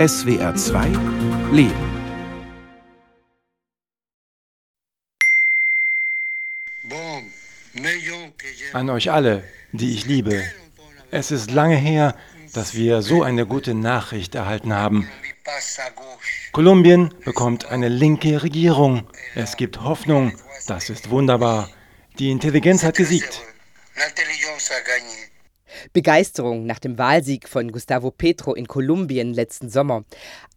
SWR 0.00 0.54
2 0.54 0.86
Leben. 1.52 1.74
An 8.72 8.88
euch 8.88 9.10
alle, 9.10 9.44
die 9.72 9.92
ich 9.92 10.06
liebe. 10.06 10.42
Es 11.10 11.30
ist 11.30 11.50
lange 11.50 11.76
her, 11.76 12.16
dass 12.54 12.74
wir 12.74 13.02
so 13.02 13.22
eine 13.22 13.44
gute 13.44 13.74
Nachricht 13.74 14.34
erhalten 14.34 14.72
haben. 14.72 15.06
Kolumbien 16.52 17.12
bekommt 17.26 17.66
eine 17.66 17.88
linke 17.88 18.42
Regierung. 18.42 19.06
Es 19.34 19.58
gibt 19.58 19.82
Hoffnung. 19.82 20.32
Das 20.66 20.88
ist 20.88 21.10
wunderbar. 21.10 21.68
Die 22.18 22.30
Intelligenz 22.30 22.84
hat 22.84 22.96
gesiegt. 22.96 23.42
Begeisterung 25.92 26.66
nach 26.66 26.78
dem 26.78 26.98
Wahlsieg 26.98 27.48
von 27.48 27.72
Gustavo 27.72 28.10
Petro 28.10 28.54
in 28.54 28.66
Kolumbien 28.66 29.34
letzten 29.34 29.68
Sommer. 29.68 30.04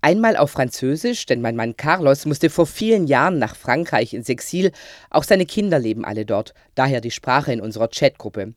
Einmal 0.02 0.38
auf 0.38 0.52
Französisch, 0.52 1.26
denn 1.26 1.42
mein 1.42 1.56
Mann 1.56 1.78
Carlos 1.78 2.26
musste 2.26 2.50
vor 2.50 2.66
vielen 2.66 3.08
Jahren 3.08 3.40
nach 3.40 3.56
Frankreich 3.56 4.14
ins 4.14 4.30
Exil. 4.30 4.72
Auch 5.10 5.24
seine 5.24 5.46
Kinder 5.46 5.80
leben 5.80 6.06
alle 6.06 6.26
dort, 6.26 6.54
daher 6.76 7.02
die 7.02 7.12
Sprache 7.12 7.54
in 7.54 7.62
unserer 7.62 7.88
Chatgruppe. 7.88 8.54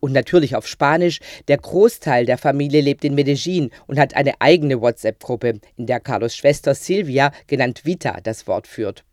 Und 0.00 0.12
natürlich 0.12 0.54
auf 0.54 0.66
Spanisch. 0.66 1.20
Der 1.48 1.56
Großteil 1.56 2.26
der 2.26 2.36
Familie 2.36 2.82
lebt 2.82 3.04
in 3.04 3.14
Medellin 3.14 3.70
und 3.86 3.98
hat 3.98 4.14
eine 4.14 4.40
eigene 4.40 4.80
WhatsApp-Gruppe, 4.80 5.60
in 5.76 5.86
der 5.86 6.00
Carlos 6.00 6.36
Schwester 6.36 6.74
Silvia, 6.74 7.32
genannt 7.46 7.86
Vita, 7.86 8.18
das 8.22 8.46
Wort 8.46 8.66
führt. 8.66 9.04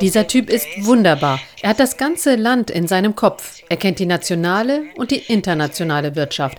Dieser 0.00 0.26
Typ 0.26 0.50
ist 0.50 0.66
wunderbar. 0.78 1.40
Er 1.62 1.70
hat 1.70 1.80
das 1.80 1.96
ganze 1.96 2.34
Land 2.36 2.70
in 2.70 2.88
seinem 2.88 3.14
Kopf. 3.14 3.62
Er 3.68 3.76
kennt 3.76 3.98
die 3.98 4.06
nationale 4.06 4.84
und 4.96 5.10
die 5.10 5.18
internationale 5.18 6.14
Wirtschaft. 6.16 6.58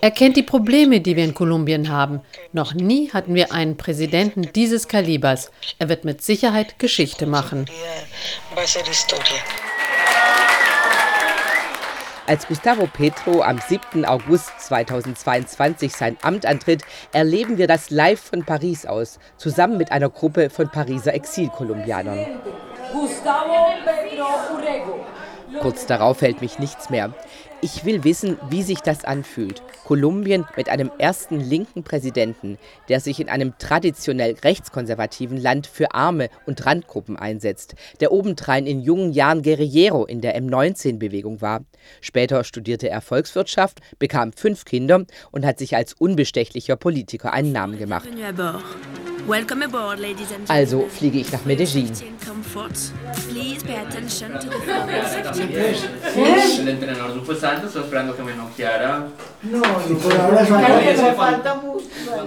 Er 0.00 0.10
kennt 0.10 0.36
die 0.36 0.42
Probleme, 0.42 1.00
die 1.00 1.16
wir 1.16 1.24
in 1.24 1.34
Kolumbien 1.34 1.88
haben. 1.88 2.20
Noch 2.52 2.74
nie 2.74 3.10
hatten 3.10 3.34
wir 3.34 3.52
einen 3.52 3.76
Präsidenten 3.76 4.52
dieses 4.52 4.88
Kalibers. 4.88 5.50
Er 5.78 5.88
wird 5.88 6.04
mit 6.04 6.22
Sicherheit 6.22 6.78
Geschichte 6.78 7.26
machen. 7.26 7.66
Als 12.28 12.46
Gustavo 12.46 12.86
Petro 12.86 13.40
am 13.40 13.58
7. 13.58 14.04
August 14.04 14.50
2022 14.60 15.94
sein 15.94 16.18
Amt 16.20 16.44
antritt, 16.44 16.82
erleben 17.10 17.56
wir 17.56 17.66
das 17.66 17.88
live 17.88 18.20
von 18.20 18.44
Paris 18.44 18.84
aus, 18.84 19.18
zusammen 19.38 19.78
mit 19.78 19.92
einer 19.92 20.10
Gruppe 20.10 20.50
von 20.50 20.68
Pariser 20.68 21.14
Exilkolumbianern. 21.14 22.26
Kurz 25.62 25.86
darauf 25.86 26.20
hält 26.20 26.42
mich 26.42 26.58
nichts 26.58 26.90
mehr. 26.90 27.14
Ich 27.60 27.84
will 27.84 28.04
wissen, 28.04 28.38
wie 28.50 28.62
sich 28.62 28.80
das 28.80 29.04
anfühlt. 29.04 29.62
Kolumbien 29.84 30.44
mit 30.56 30.68
einem 30.68 30.92
ersten 30.98 31.40
linken 31.40 31.82
Präsidenten, 31.82 32.56
der 32.88 33.00
sich 33.00 33.18
in 33.18 33.28
einem 33.28 33.58
traditionell 33.58 34.36
rechtskonservativen 34.44 35.36
Land 35.36 35.66
für 35.66 35.92
Arme 35.92 36.28
und 36.46 36.64
Randgruppen 36.64 37.16
einsetzt, 37.16 37.74
der 37.98 38.12
obendrein 38.12 38.66
in 38.66 38.80
jungen 38.80 39.12
Jahren 39.12 39.42
Guerillero 39.42 40.04
in 40.04 40.20
der 40.20 40.40
M19-Bewegung 40.40 41.40
war. 41.40 41.64
Später 42.00 42.44
studierte 42.44 42.90
er 42.90 43.00
Volkswirtschaft, 43.00 43.80
bekam 43.98 44.32
fünf 44.32 44.64
Kinder 44.64 45.04
und 45.32 45.44
hat 45.44 45.58
sich 45.58 45.74
als 45.74 45.94
unbestechlicher 45.94 46.76
Politiker 46.76 47.32
einen 47.32 47.50
Namen 47.50 47.76
gemacht. 47.76 48.08
Also 50.48 50.86
fliege 50.88 51.18
ich 51.18 51.32
nach 51.32 51.44
Medellin. 51.44 51.92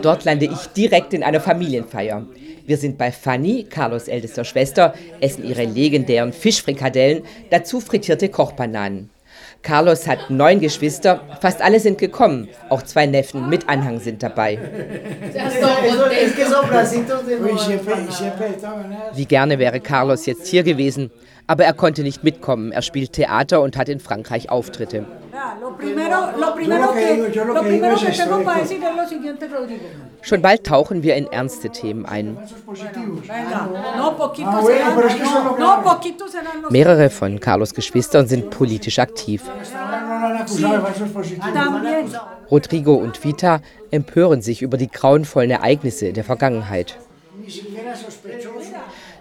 Dort 0.01 0.23
lande 0.25 0.45
ich 0.45 0.67
direkt 0.75 1.13
in 1.13 1.23
einer 1.23 1.41
Familienfeier. 1.41 2.25
Wir 2.65 2.77
sind 2.77 2.97
bei 2.97 3.11
Fanny, 3.11 3.65
Carlos 3.69 4.07
ältester 4.07 4.43
Schwester, 4.43 4.93
essen 5.19 5.43
ihre 5.43 5.65
legendären 5.65 6.31
Fischfrikadellen, 6.31 7.23
dazu 7.49 7.81
frittierte 7.81 8.29
Kochbananen. 8.29 9.09
Carlos 9.61 10.07
hat 10.07 10.29
neun 10.29 10.59
Geschwister, 10.59 11.21
fast 11.39 11.61
alle 11.61 11.79
sind 11.79 11.97
gekommen. 11.97 12.47
Auch 12.69 12.81
zwei 12.81 13.05
Neffen 13.05 13.47
mit 13.47 13.69
Anhang 13.69 13.99
sind 13.99 14.23
dabei. 14.23 14.57
Wie 19.13 19.25
gerne 19.25 19.59
wäre 19.59 19.79
Carlos 19.79 20.25
jetzt 20.25 20.47
hier 20.47 20.63
gewesen, 20.63 21.11
aber 21.47 21.65
er 21.65 21.73
konnte 21.73 22.03
nicht 22.03 22.23
mitkommen. 22.23 22.71
Er 22.71 22.81
spielt 22.81 23.13
Theater 23.13 23.61
und 23.61 23.77
hat 23.77 23.89
in 23.89 23.99
Frankreich 23.99 24.49
Auftritte. 24.49 25.05
Schon 30.21 30.41
bald 30.41 30.63
tauchen 30.65 31.03
wir 31.03 31.15
in 31.15 31.27
ernste 31.27 31.69
Themen 31.69 32.05
ein. 32.05 32.37
Mehrere 36.69 37.09
von 37.09 37.39
Carlos 37.39 37.73
Geschwistern 37.73 38.27
sind 38.27 38.49
politisch 38.49 38.99
aktiv. 38.99 39.43
Rodrigo 42.49 42.95
und 42.95 43.23
Vita 43.23 43.61
empören 43.91 44.41
sich 44.41 44.61
über 44.61 44.77
die 44.77 44.89
grauenvollen 44.89 45.51
Ereignisse 45.51 46.13
der 46.13 46.23
Vergangenheit. 46.23 46.97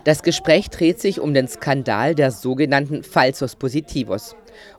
Das 0.05 0.23
Gespräch 0.23 0.71
dreht 0.71 0.99
sich 0.99 1.21
um 1.21 1.35
den 1.35 1.47
Skandal 1.47 2.15
der 2.15 2.31
sogenannten 2.31 3.03
Falsos 3.03 3.55
Positivos. 3.55 4.35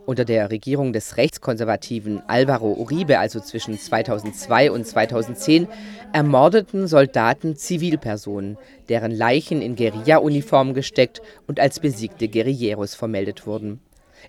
Unter 0.08 0.26
der 0.26 0.50
Regierung 0.50 0.94
des 0.94 1.16
rechtskonservativen 1.16 2.24
Alvaro 2.28 2.74
Uribe, 2.74 3.20
also 3.20 3.40
zwischen 3.40 3.78
2002 3.78 4.72
und 4.72 4.88
2010, 4.88 5.68
ermordeten 6.12 6.88
Soldaten 6.88 7.56
Zivilpersonen, 7.56 8.58
deren 8.90 9.12
Leichen 9.12 9.62
in 9.62 9.76
Guerilla-Uniformen 9.76 10.74
gesteckt 10.74 11.22
und 11.46 11.60
als 11.60 11.80
besiegte 11.80 12.28
Guerilleros 12.28 12.96
vermeldet 12.96 13.46
wurden. 13.46 13.80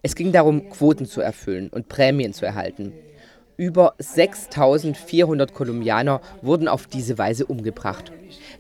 Es 0.03 0.15
ging 0.15 0.31
darum, 0.31 0.69
Quoten 0.69 1.07
zu 1.07 1.23
erfüllen 1.23 1.71
und 1.71 1.89
Prämien 1.89 2.35
zu 2.35 2.45
erhalten. 2.45 2.93
Über 3.57 3.95
6400 3.99 5.53
Kolumbianer 5.53 6.21
wurden 6.41 6.69
auf 6.69 6.87
diese 6.87 7.19
Weise 7.19 7.47
umgebracht. 7.47 8.13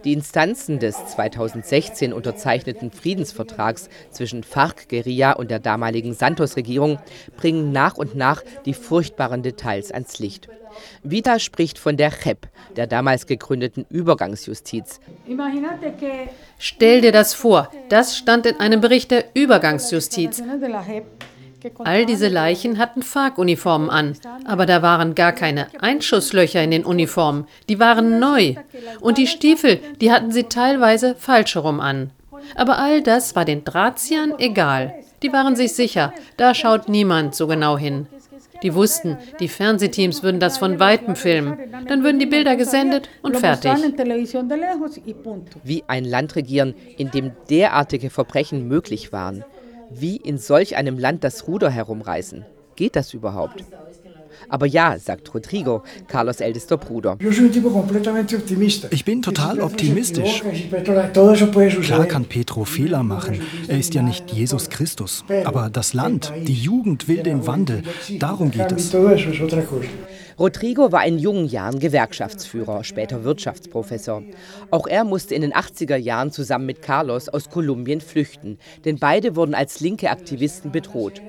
Die 0.04 0.12
Instanzen 0.12 0.78
des 0.78 1.06
2016 1.06 2.12
unterzeichneten 2.12 2.90
Friedensvertrags 2.90 3.88
zwischen 4.10 4.42
FARC-Guerilla 4.42 5.32
und 5.32 5.50
der 5.50 5.60
damaligen 5.60 6.12
Santos-Regierung 6.12 6.98
bringen 7.36 7.72
nach 7.72 7.96
und 7.96 8.14
nach 8.14 8.42
die 8.66 8.74
furchtbaren 8.74 9.42
Details 9.42 9.92
ans 9.92 10.18
Licht. 10.18 10.48
Vita 11.02 11.38
spricht 11.38 11.78
von 11.78 11.96
der 11.96 12.12
JEP, 12.24 12.48
der 12.76 12.86
damals 12.86 13.26
gegründeten 13.26 13.86
Übergangsjustiz. 13.88 15.00
Stell 16.58 17.00
dir 17.00 17.12
das 17.12 17.34
vor, 17.34 17.70
das 17.88 18.16
stand 18.16 18.46
in 18.46 18.60
einem 18.60 18.80
Bericht 18.80 19.10
der 19.10 19.24
Übergangsjustiz. 19.34 20.42
All 21.78 22.06
diese 22.06 22.28
Leichen 22.28 22.78
hatten 22.78 23.02
FARC-Uniformen 23.02 23.90
an, 23.90 24.16
aber 24.44 24.66
da 24.66 24.82
waren 24.82 25.14
gar 25.14 25.32
keine 25.32 25.68
Einschusslöcher 25.80 26.62
in 26.62 26.70
den 26.70 26.84
Uniformen. 26.84 27.46
Die 27.68 27.78
waren 27.78 28.18
neu. 28.18 28.54
Und 29.00 29.18
die 29.18 29.26
Stiefel, 29.26 29.80
die 30.00 30.12
hatten 30.12 30.30
sie 30.30 30.44
teilweise 30.44 31.14
falsch 31.16 31.54
herum 31.54 31.80
an. 31.80 32.10
Aber 32.54 32.78
all 32.78 33.02
das 33.02 33.36
war 33.36 33.44
den 33.44 33.64
Drahtziehern 33.64 34.34
egal. 34.38 34.94
Die 35.22 35.32
waren 35.32 35.54
sich 35.54 35.74
sicher, 35.74 36.12
da 36.36 36.54
schaut 36.54 36.88
niemand 36.88 37.34
so 37.34 37.46
genau 37.46 37.78
hin. 37.78 38.06
Die 38.62 38.74
wussten, 38.74 39.18
die 39.40 39.48
Fernsehteams 39.48 40.22
würden 40.22 40.40
das 40.40 40.58
von 40.58 40.78
weitem 40.78 41.16
filmen. 41.16 41.58
Dann 41.88 42.04
würden 42.04 42.20
die 42.20 42.26
Bilder 42.26 42.56
gesendet 42.56 43.08
und 43.20 43.36
fertig. 43.36 43.72
Wie 45.64 45.84
ein 45.88 46.04
Land 46.04 46.36
regieren, 46.36 46.74
in 46.96 47.10
dem 47.10 47.32
derartige 47.50 48.10
Verbrechen 48.10 48.68
möglich 48.68 49.12
waren. 49.12 49.44
Wie 49.94 50.16
in 50.16 50.38
solch 50.38 50.76
einem 50.76 50.98
Land 50.98 51.24
das 51.24 51.46
Ruder 51.48 51.70
herumreißen? 51.70 52.44
Geht 52.76 52.96
das 52.96 53.14
überhaupt? 53.14 53.64
Aber 54.48 54.66
ja, 54.66 54.98
sagt 54.98 55.32
Rodrigo, 55.34 55.82
Carlos 56.08 56.40
ältester 56.40 56.76
Bruder. 56.76 57.16
Ich 58.90 59.04
bin 59.04 59.22
total 59.22 59.60
optimistisch. 59.60 60.42
Klar 61.82 62.06
kann 62.06 62.24
Petro 62.24 62.64
Fehler 62.64 63.02
machen. 63.02 63.40
Er 63.68 63.78
ist 63.78 63.94
ja 63.94 64.02
nicht 64.02 64.30
Jesus 64.32 64.68
Christus. 64.68 65.24
Aber 65.44 65.70
das 65.70 65.94
Land, 65.94 66.32
die 66.46 66.54
Jugend 66.54 67.08
will 67.08 67.22
den 67.22 67.46
Wandel. 67.46 67.82
Darum 68.18 68.50
geht 68.50 68.72
es. 68.72 68.92
Rodrigo 70.38 70.92
war 70.92 71.04
in 71.06 71.18
jungen 71.18 71.46
Jahren 71.46 71.78
Gewerkschaftsführer, 71.78 72.84
später 72.84 73.24
Wirtschaftsprofessor. 73.24 74.22
Auch 74.70 74.86
er 74.86 75.04
musste 75.04 75.34
in 75.34 75.42
den 75.42 75.52
80er 75.52 75.96
Jahren 75.96 76.30
zusammen 76.30 76.66
mit 76.66 76.82
Carlos 76.82 77.28
aus 77.28 77.50
Kolumbien 77.50 78.00
flüchten, 78.00 78.58
denn 78.84 78.98
beide 78.98 79.36
wurden 79.36 79.54
als 79.54 79.80
linke 79.80 80.10
Aktivisten 80.10 80.72
bedroht. 80.72 81.20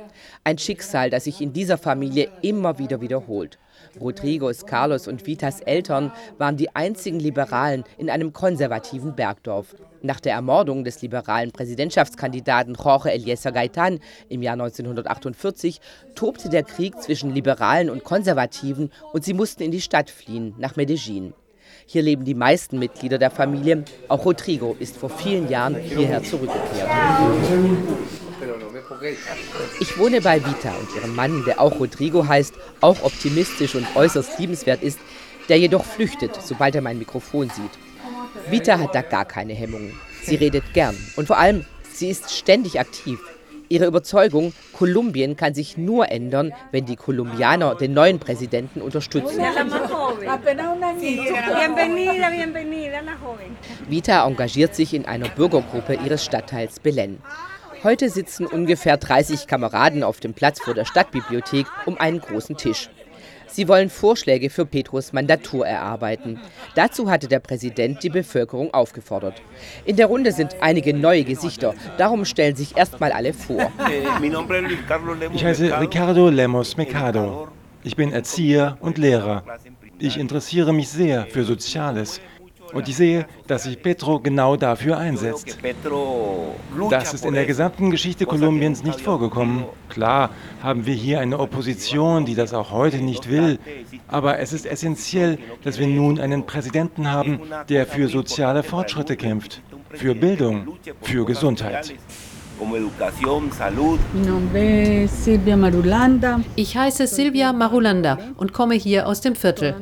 Ein 0.43 0.57
Schicksal, 0.57 1.09
das 1.09 1.25
sich 1.25 1.41
in 1.41 1.53
dieser 1.53 1.77
Familie 1.77 2.29
immer 2.41 2.79
wieder 2.79 3.01
wiederholt. 3.01 3.57
Rodrigos, 3.99 4.65
Carlos 4.65 5.07
und 5.07 5.25
Vitas 5.25 5.61
Eltern 5.61 6.11
waren 6.37 6.57
die 6.57 6.75
einzigen 6.75 7.19
Liberalen 7.19 7.83
in 7.97 8.09
einem 8.09 8.33
konservativen 8.33 9.15
Bergdorf. 9.15 9.75
Nach 10.01 10.19
der 10.19 10.33
Ermordung 10.33 10.83
des 10.83 11.01
liberalen 11.01 11.51
Präsidentschaftskandidaten 11.51 12.75
Jorge 12.75 13.11
Eliezer 13.11 13.51
Gaitan 13.51 13.99
im 14.29 14.41
Jahr 14.41 14.53
1948 14.53 15.79
tobte 16.15 16.49
der 16.49 16.63
Krieg 16.63 17.01
zwischen 17.01 17.33
Liberalen 17.33 17.89
und 17.89 18.03
Konservativen 18.03 18.91
und 19.13 19.23
sie 19.23 19.33
mussten 19.33 19.63
in 19.63 19.71
die 19.71 19.81
Stadt 19.81 20.09
fliehen, 20.09 20.53
nach 20.57 20.75
Medellin. 20.75 21.33
Hier 21.85 22.01
leben 22.01 22.23
die 22.25 22.33
meisten 22.33 22.79
Mitglieder 22.79 23.17
der 23.17 23.31
Familie. 23.31 23.83
Auch 24.07 24.25
Rodrigo 24.25 24.75
ist 24.79 24.97
vor 24.97 25.09
vielen 25.09 25.49
Jahren 25.49 25.75
hierher 25.75 26.23
zurückgekehrt. 26.23 26.89
Ich 29.79 29.97
wohne 29.97 30.21
bei 30.21 30.43
Vita 30.43 30.71
und 30.71 30.95
ihrem 30.95 31.15
Mann, 31.15 31.43
der 31.45 31.59
auch 31.59 31.79
Rodrigo 31.79 32.27
heißt, 32.27 32.53
auch 32.81 33.01
optimistisch 33.03 33.75
und 33.75 33.87
äußerst 33.95 34.39
liebenswert 34.39 34.83
ist, 34.83 34.99
der 35.49 35.59
jedoch 35.59 35.85
flüchtet, 35.85 36.37
sobald 36.41 36.75
er 36.75 36.81
mein 36.81 36.99
Mikrofon 36.99 37.49
sieht. 37.49 37.71
Vita 38.49 38.79
hat 38.79 38.95
da 38.95 39.01
gar 39.01 39.25
keine 39.25 39.53
Hemmungen. 39.53 39.99
Sie 40.23 40.35
redet 40.35 40.73
gern 40.73 40.95
und 41.15 41.27
vor 41.27 41.37
allem, 41.37 41.65
sie 41.91 42.09
ist 42.09 42.31
ständig 42.35 42.79
aktiv. 42.79 43.19
Ihre 43.69 43.85
Überzeugung, 43.85 44.53
Kolumbien 44.73 45.35
kann 45.35 45.53
sich 45.53 45.77
nur 45.77 46.11
ändern, 46.11 46.53
wenn 46.71 46.85
die 46.85 46.95
Kolumbianer 46.95 47.75
den 47.75 47.93
neuen 47.93 48.19
Präsidenten 48.19 48.81
unterstützen. 48.81 49.41
Vita 53.87 54.27
engagiert 54.27 54.75
sich 54.75 54.93
in 54.93 55.05
einer 55.05 55.29
Bürgergruppe 55.29 55.97
ihres 56.05 56.23
Stadtteils 56.23 56.79
Belen. 56.79 57.21
Heute 57.83 58.09
sitzen 58.09 58.45
ungefähr 58.45 58.95
30 58.95 59.45
Kameraden 59.45 60.03
auf 60.03 60.21
dem 60.21 60.33
Platz 60.33 60.61
vor 60.61 60.73
der 60.73 60.85
Stadtbibliothek 60.85 61.67
um 61.85 61.97
einen 61.97 62.21
großen 62.21 62.55
Tisch. 62.55 62.89
Sie 63.47 63.67
wollen 63.67 63.89
Vorschläge 63.89 64.49
für 64.49 64.65
Petros 64.65 65.11
Mandatur 65.11 65.67
erarbeiten. 65.67 66.39
Dazu 66.75 67.11
hatte 67.11 67.27
der 67.27 67.39
Präsident 67.39 68.01
die 68.01 68.09
Bevölkerung 68.09 68.73
aufgefordert. 68.73 69.41
In 69.83 69.97
der 69.97 70.05
Runde 70.05 70.31
sind 70.31 70.55
einige 70.61 70.93
neue 70.93 71.25
Gesichter. 71.25 71.75
Darum 71.97 72.23
stellen 72.23 72.55
sich 72.55 72.77
erstmal 72.77 73.11
alle 73.11 73.33
vor. 73.33 73.69
Ich 75.33 75.43
heiße 75.43 75.79
Ricardo 75.81 76.29
Lemos 76.29 76.77
Mercado. 76.77 77.49
Ich 77.83 77.97
bin 77.97 78.13
Erzieher 78.13 78.77
und 78.79 78.97
Lehrer. 78.97 79.43
Ich 79.99 80.17
interessiere 80.17 80.71
mich 80.71 80.87
sehr 80.87 81.25
für 81.25 81.43
Soziales. 81.43 82.21
Und 82.73 82.87
ich 82.87 82.95
sehe, 82.95 83.25
dass 83.47 83.63
sich 83.63 83.81
Petro 83.81 84.19
genau 84.19 84.55
dafür 84.55 84.97
einsetzt. 84.97 85.57
Das 86.89 87.13
ist 87.13 87.25
in 87.25 87.33
der 87.33 87.45
gesamten 87.45 87.91
Geschichte 87.91 88.25
Kolumbiens 88.25 88.83
nicht 88.83 88.99
vorgekommen. 88.99 89.65
Klar 89.89 90.31
haben 90.61 90.85
wir 90.85 90.95
hier 90.95 91.19
eine 91.19 91.39
Opposition, 91.39 92.25
die 92.25 92.35
das 92.35 92.53
auch 92.53 92.71
heute 92.71 92.97
nicht 92.97 93.29
will. 93.29 93.59
Aber 94.07 94.39
es 94.39 94.53
ist 94.53 94.65
essentiell, 94.65 95.37
dass 95.63 95.79
wir 95.79 95.87
nun 95.87 96.19
einen 96.19 96.45
Präsidenten 96.45 97.11
haben, 97.11 97.41
der 97.69 97.85
für 97.85 98.07
soziale 98.07 98.63
Fortschritte 98.63 99.15
kämpft, 99.15 99.61
für 99.91 100.15
Bildung, 100.15 100.77
für 101.01 101.25
Gesundheit. 101.25 101.93
Ich 106.55 106.77
heiße 106.77 107.07
Silvia 107.07 107.53
Marulanda 107.53 108.17
und 108.37 108.53
komme 108.53 108.75
hier 108.75 109.07
aus 109.07 109.21
dem 109.21 109.35
Viertel. 109.35 109.75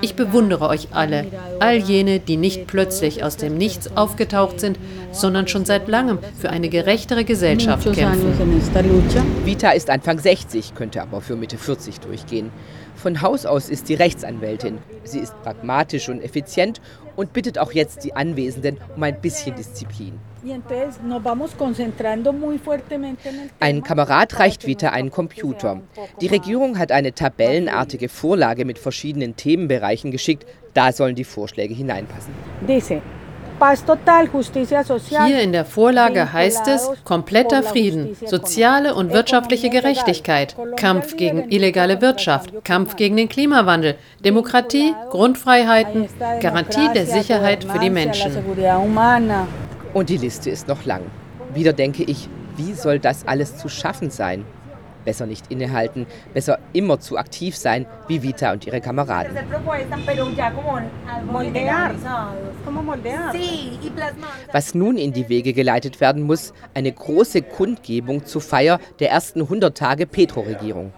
Ich 0.00 0.14
bewundere 0.14 0.68
euch 0.68 0.88
alle, 0.92 1.26
all 1.60 1.76
jene, 1.76 2.20
die 2.20 2.36
nicht 2.36 2.66
plötzlich 2.66 3.24
aus 3.24 3.36
dem 3.36 3.56
Nichts 3.56 3.96
aufgetaucht 3.96 4.60
sind, 4.60 4.78
sondern 5.12 5.48
schon 5.48 5.64
seit 5.64 5.88
langem 5.88 6.18
für 6.38 6.50
eine 6.50 6.68
gerechtere 6.68 7.24
Gesellschaft 7.24 7.84
kämpfen. 7.92 8.34
Vita 9.44 9.70
ist 9.70 9.90
Anfang 9.90 10.18
60, 10.18 10.74
könnte 10.74 11.02
aber 11.02 11.20
für 11.20 11.36
Mitte 11.36 11.56
40 11.56 12.00
durchgehen. 12.00 12.50
Von 12.94 13.22
Haus 13.22 13.46
aus 13.46 13.68
ist 13.68 13.86
sie 13.86 13.94
Rechtsanwältin. 13.94 14.78
Sie 15.04 15.18
ist 15.18 15.34
pragmatisch 15.42 16.08
und 16.08 16.22
effizient 16.22 16.80
und 17.14 17.32
bittet 17.32 17.58
auch 17.58 17.72
jetzt 17.72 18.04
die 18.04 18.14
Anwesenden 18.14 18.78
um 18.94 19.02
ein 19.02 19.20
bisschen 19.20 19.54
Disziplin. 19.56 20.18
Ein 23.60 23.82
Kamerad 23.82 24.38
reicht 24.38 24.66
Vita 24.66 24.90
einen 24.90 25.10
Computer. 25.10 25.80
Die 26.20 26.26
Regierung 26.26 26.78
hat 26.78 26.92
eine 26.92 27.12
tabellenartige 27.12 28.08
Vorlage 28.08 28.64
mit 28.64 28.78
verschiedenen 28.78 29.36
Themenbereichen 29.36 30.10
geschickt. 30.10 30.46
Da 30.74 30.92
sollen 30.92 31.14
die 31.14 31.24
Vorschläge 31.24 31.74
hineinpassen. 31.74 32.32
Hier 35.08 35.40
in 35.40 35.52
der 35.52 35.64
Vorlage 35.64 36.32
heißt 36.32 36.68
es 36.68 36.90
kompletter 37.04 37.62
Frieden, 37.62 38.14
soziale 38.26 38.94
und 38.94 39.12
wirtschaftliche 39.12 39.70
Gerechtigkeit, 39.70 40.54
Kampf 40.76 41.16
gegen 41.16 41.50
illegale 41.50 42.02
Wirtschaft, 42.02 42.52
Kampf 42.64 42.96
gegen 42.96 43.16
den 43.16 43.30
Klimawandel, 43.30 43.94
Demokratie, 44.22 44.92
Grundfreiheiten, 45.10 46.06
Garantie 46.40 46.88
der 46.94 47.06
Sicherheit 47.06 47.64
für 47.64 47.78
die 47.78 47.90
Menschen. 47.90 48.32
Und 49.96 50.10
die 50.10 50.18
Liste 50.18 50.50
ist 50.50 50.68
noch 50.68 50.84
lang. 50.84 51.00
Wieder 51.54 51.72
denke 51.72 52.02
ich, 52.02 52.28
wie 52.58 52.74
soll 52.74 52.98
das 52.98 53.26
alles 53.26 53.56
zu 53.56 53.70
schaffen 53.70 54.10
sein? 54.10 54.44
Besser 55.06 55.24
nicht 55.24 55.50
innehalten, 55.50 56.04
besser 56.34 56.58
immer 56.74 57.00
zu 57.00 57.16
aktiv 57.16 57.56
sein 57.56 57.86
wie 58.06 58.22
Vita 58.22 58.52
und 58.52 58.66
ihre 58.66 58.82
Kameraden. 58.82 59.34
Was 64.52 64.74
nun 64.74 64.98
in 64.98 65.14
die 65.14 65.30
Wege 65.30 65.54
geleitet 65.54 65.98
werden 66.02 66.24
muss, 66.24 66.52
eine 66.74 66.92
große 66.92 67.40
Kundgebung 67.40 68.26
zur 68.26 68.42
Feier 68.42 68.78
der 68.98 69.10
ersten 69.12 69.40
100 69.40 69.74
Tage 69.74 70.06
Petro-Regierung. 70.06 70.92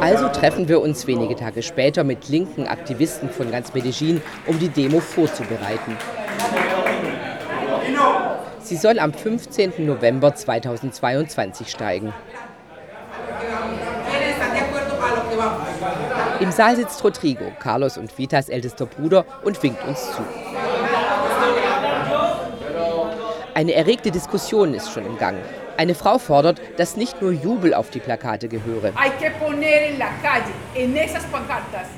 Also 0.00 0.28
treffen 0.28 0.68
wir 0.68 0.80
uns 0.80 1.06
wenige 1.06 1.36
Tage 1.36 1.62
später 1.62 2.04
mit 2.04 2.28
linken 2.28 2.66
Aktivisten 2.66 3.30
von 3.30 3.50
ganz 3.50 3.74
Medellin, 3.74 4.22
um 4.46 4.58
die 4.58 4.68
Demo 4.68 5.00
vorzubereiten. 5.00 5.96
Sie 8.60 8.76
soll 8.76 8.98
am 8.98 9.12
15. 9.12 9.84
November 9.84 10.34
2022 10.34 11.68
steigen. 11.68 12.12
Im 16.40 16.52
Saal 16.52 16.76
sitzt 16.76 17.02
Rodrigo, 17.02 17.52
Carlos 17.58 17.98
und 17.98 18.16
Vitas 18.16 18.48
ältester 18.48 18.86
Bruder, 18.86 19.24
und 19.42 19.62
winkt 19.62 19.84
uns 19.86 20.12
zu. 20.12 20.22
Eine 23.54 23.74
erregte 23.74 24.10
Diskussion 24.10 24.72
ist 24.72 24.90
schon 24.92 25.04
im 25.04 25.18
Gang. 25.18 25.36
Eine 25.80 25.94
Frau 25.94 26.18
fordert, 26.18 26.60
dass 26.76 26.98
nicht 26.98 27.22
nur 27.22 27.32
Jubel 27.32 27.72
auf 27.72 27.88
die 27.88 28.00
Plakate 28.00 28.48
gehöre. 28.48 28.92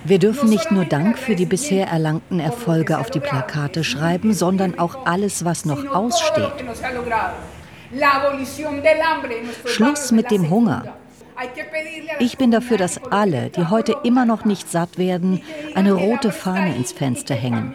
Wir 0.04 0.18
dürfen 0.20 0.48
nicht 0.48 0.70
nur 0.70 0.84
Dank 0.84 1.18
für 1.18 1.34
die 1.34 1.46
bisher 1.46 1.88
erlangten 1.88 2.38
Erfolge 2.38 2.98
auf 2.98 3.10
die 3.10 3.18
Plakate 3.18 3.82
schreiben, 3.82 4.34
sondern 4.34 4.78
auch 4.78 5.04
alles, 5.04 5.44
was 5.44 5.64
noch 5.64 5.84
aussteht. 5.92 6.52
Schluss 9.64 10.12
mit 10.12 10.30
dem 10.30 10.48
Hunger. 10.48 10.84
Ich 12.18 12.38
bin 12.38 12.50
dafür, 12.50 12.78
dass 12.78 13.02
alle, 13.04 13.50
die 13.50 13.68
heute 13.68 13.96
immer 14.04 14.24
noch 14.24 14.44
nicht 14.44 14.70
satt 14.70 14.98
werden, 14.98 15.42
eine 15.74 15.92
rote 15.92 16.30
Fahne 16.30 16.76
ins 16.76 16.92
Fenster 16.92 17.34
hängen. 17.34 17.74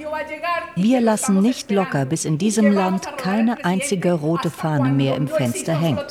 Wir 0.76 1.02
lassen 1.02 1.42
nicht 1.42 1.72
locker, 1.72 2.06
bis 2.06 2.26
in 2.26 2.38
diesem 2.38 2.72
Land 2.72 3.18
keine 3.18 3.66
einzige 3.66 4.14
rote 4.14 4.52
Fahne 4.52 4.90
mehr 4.90 5.16
im 5.16 5.28
Fenster 5.28 5.80
hängt. 5.80 6.06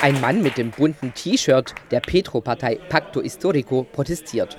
Ein 0.00 0.20
Mann 0.20 0.42
mit 0.42 0.56
dem 0.58 0.70
bunten 0.70 1.12
T-Shirt 1.12 1.74
der 1.90 2.00
Petro-Partei 2.00 2.76
Pacto 2.88 3.20
Historico 3.20 3.82
protestiert. 3.82 4.56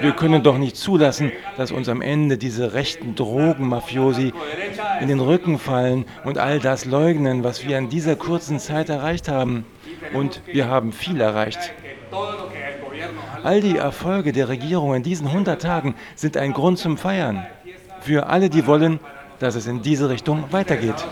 Wir 0.00 0.12
können 0.12 0.42
doch 0.42 0.58
nicht 0.58 0.76
zulassen, 0.76 1.30
dass 1.56 1.70
uns 1.70 1.88
am 1.88 2.02
Ende 2.02 2.36
diese 2.36 2.74
rechten 2.74 3.14
Drogenmafiosi 3.14 4.32
in 5.00 5.08
den 5.08 5.20
Rücken 5.20 5.58
fallen 5.58 6.04
und 6.24 6.38
all 6.38 6.58
das 6.58 6.84
leugnen, 6.84 7.44
was 7.44 7.64
wir 7.64 7.78
in 7.78 7.88
dieser 7.88 8.16
kurzen 8.16 8.58
Zeit 8.58 8.88
erreicht 8.88 9.28
haben. 9.28 9.66
Und 10.12 10.42
wir 10.46 10.66
haben 10.66 10.92
viel 10.92 11.20
erreicht. 11.20 11.72
All 13.44 13.60
die 13.60 13.76
Erfolge 13.76 14.32
der 14.32 14.48
Regierung 14.48 14.94
in 14.94 15.02
diesen 15.02 15.28
100 15.28 15.62
Tagen 15.62 15.94
sind 16.16 16.36
ein 16.36 16.52
Grund 16.52 16.78
zum 16.78 16.98
Feiern. 16.98 17.46
Für 18.00 18.26
alle, 18.26 18.50
die 18.50 18.66
wollen, 18.66 18.98
dass 19.38 19.54
es 19.54 19.66
in 19.66 19.80
diese 19.80 20.08
Richtung 20.08 20.44
weitergeht. 20.50 21.04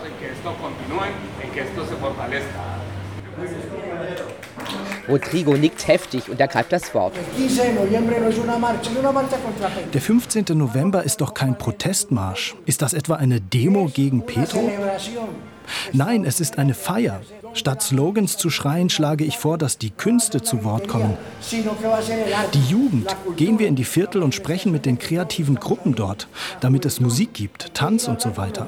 Rodrigo 5.07 5.53
nickt 5.53 5.87
heftig 5.87 6.29
und 6.29 6.39
ergreift 6.39 6.71
das 6.71 6.93
Wort. 6.93 7.13
Der 9.93 10.01
15. 10.01 10.45
November 10.53 11.03
ist 11.03 11.21
doch 11.21 11.33
kein 11.33 11.57
Protestmarsch. 11.57 12.55
Ist 12.65 12.81
das 12.81 12.93
etwa 12.93 13.15
eine 13.15 13.41
Demo 13.41 13.89
gegen 13.93 14.25
Petro? 14.25 14.71
Nein, 15.93 16.25
es 16.25 16.39
ist 16.39 16.57
eine 16.57 16.73
Feier. 16.73 17.21
Statt 17.53 17.81
Slogans 17.81 18.37
zu 18.37 18.49
schreien, 18.49 18.89
schlage 18.89 19.23
ich 19.25 19.37
vor, 19.37 19.57
dass 19.57 19.77
die 19.77 19.89
Künste 19.89 20.41
zu 20.41 20.63
Wort 20.63 20.87
kommen. 20.87 21.17
Die 21.51 22.63
Jugend. 22.69 23.15
Gehen 23.35 23.59
wir 23.59 23.67
in 23.67 23.75
die 23.75 23.83
Viertel 23.83 24.23
und 24.23 24.33
sprechen 24.33 24.71
mit 24.71 24.85
den 24.85 24.99
kreativen 24.99 25.55
Gruppen 25.55 25.95
dort, 25.95 26.27
damit 26.61 26.85
es 26.85 26.99
Musik 26.99 27.33
gibt, 27.33 27.73
Tanz 27.73 28.07
und 28.07 28.21
so 28.21 28.37
weiter. 28.37 28.67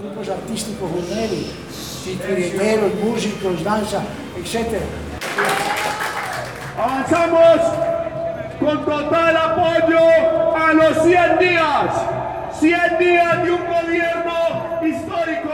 Avanzamos 6.77 7.62
con 8.60 8.83
total 8.83 9.38
apoyo 9.38 10.00
a 10.53 10.74
los 10.74 10.98
100 11.03 11.39
días. 11.39 11.95
100 12.60 13.00
días 13.00 13.43
de 13.43 13.51
un 13.51 13.62
gobierno 13.65 14.81
histórico. 14.83 15.53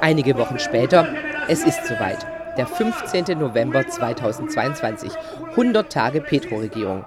Einige 0.00 0.36
Wochen 0.36 0.58
später, 0.58 1.06
es 1.48 1.64
ist 1.64 1.86
soweit. 1.86 2.26
Der 2.56 2.66
15. 2.66 3.38
November 3.38 3.86
2022, 3.86 5.12
100 5.56 5.92
Tage 5.92 6.20
Petro-Regierung. 6.20 7.04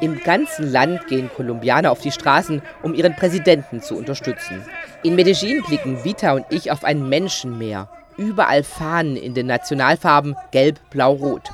Im 0.00 0.20
ganzen 0.24 0.72
Land 0.72 1.06
gehen 1.06 1.30
Kolumbianer 1.34 1.92
auf 1.92 2.00
die 2.00 2.10
Straßen, 2.12 2.60
um 2.82 2.92
ihren 2.92 3.14
Präsidenten 3.14 3.82
zu 3.82 3.96
unterstützen. 3.96 4.64
In 5.04 5.14
Medellin 5.14 5.62
blicken 5.62 6.02
Vita 6.04 6.32
und 6.32 6.44
ich 6.50 6.72
auf 6.72 6.82
ein 6.82 7.08
Menschenmeer. 7.08 7.88
Überall 8.16 8.62
Fahnen 8.62 9.16
in 9.16 9.34
den 9.34 9.46
Nationalfarben 9.46 10.36
Gelb, 10.50 10.78
Blau, 10.90 11.12
Rot. 11.12 11.50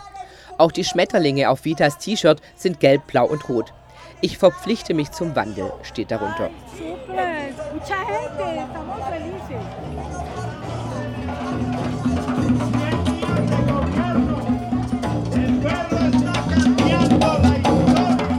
Auch 0.59 0.71
die 0.71 0.85
Schmetterlinge 0.85 1.51
auf 1.51 1.65
Vitas 1.65 1.99
T-Shirt 1.99 2.41
sind 2.55 2.79
gelb, 2.79 3.07
blau 3.09 3.27
und 3.27 3.49
rot. 3.49 3.73
Ich 4.21 4.39
verpflichte 4.39 4.95
mich 4.95 5.11
zum 5.11 5.35
Wandel, 5.35 5.73
steht 5.83 6.13
darunter. 6.13 6.51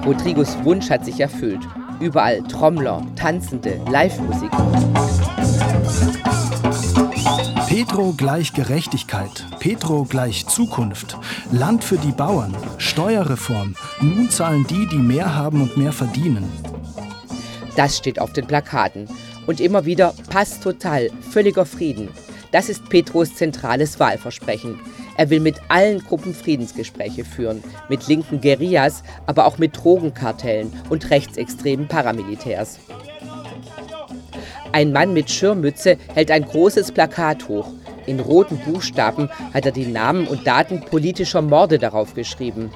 Rodrigos 0.05 0.63
Wunsch 0.63 0.89
hat 0.89 1.03
sich 1.03 1.19
erfüllt. 1.19 1.61
Überall 1.99 2.41
Trommler, 2.43 3.05
Tanzende, 3.17 3.81
Live-Musik. 3.89 4.51
Petro 7.73 8.13
gleich 8.15 8.53
Gerechtigkeit, 8.53 9.47
Petro 9.57 10.03
gleich 10.03 10.45
Zukunft, 10.45 11.17
Land 11.51 11.83
für 11.83 11.97
die 11.97 12.11
Bauern, 12.11 12.55
Steuerreform, 12.77 13.73
nun 13.99 14.29
zahlen 14.29 14.63
die, 14.69 14.87
die 14.89 14.99
mehr 14.99 15.33
haben 15.33 15.59
und 15.59 15.75
mehr 15.75 15.91
verdienen. 15.91 16.47
Das 17.75 17.97
steht 17.97 18.19
auf 18.19 18.31
den 18.31 18.45
Plakaten. 18.45 19.07
Und 19.47 19.59
immer 19.59 19.85
wieder 19.85 20.13
Pass 20.29 20.59
total, 20.59 21.09
völliger 21.31 21.65
Frieden. 21.65 22.09
Das 22.51 22.69
ist 22.69 22.87
Petros 22.89 23.33
zentrales 23.33 23.99
Wahlversprechen. 23.99 24.79
Er 25.17 25.31
will 25.31 25.39
mit 25.39 25.59
allen 25.69 25.97
Gruppen 26.03 26.35
Friedensgespräche 26.35 27.25
führen, 27.25 27.63
mit 27.89 28.07
linken 28.07 28.39
Guerillas, 28.39 29.01
aber 29.25 29.47
auch 29.47 29.57
mit 29.57 29.75
Drogenkartellen 29.75 30.71
und 30.91 31.09
rechtsextremen 31.09 31.87
Paramilitärs. 31.87 32.77
Ein 34.73 34.91
Mann 34.91 35.13
mit 35.13 35.29
Schirmmütze 35.29 35.97
hält 36.15 36.31
ein 36.31 36.45
großes 36.45 36.93
Plakat 36.93 37.47
hoch. 37.47 37.67
In 38.07 38.19
roten 38.19 38.57
Buchstaben 38.57 39.29
hat 39.53 39.67
er 39.67 39.71
die 39.71 39.85
Namen 39.85 40.25
und 40.27 40.47
Daten 40.47 40.81
politischer 40.81 41.43
Morde 41.43 41.77
darauf 41.77 42.15
geschrieben. 42.15 42.71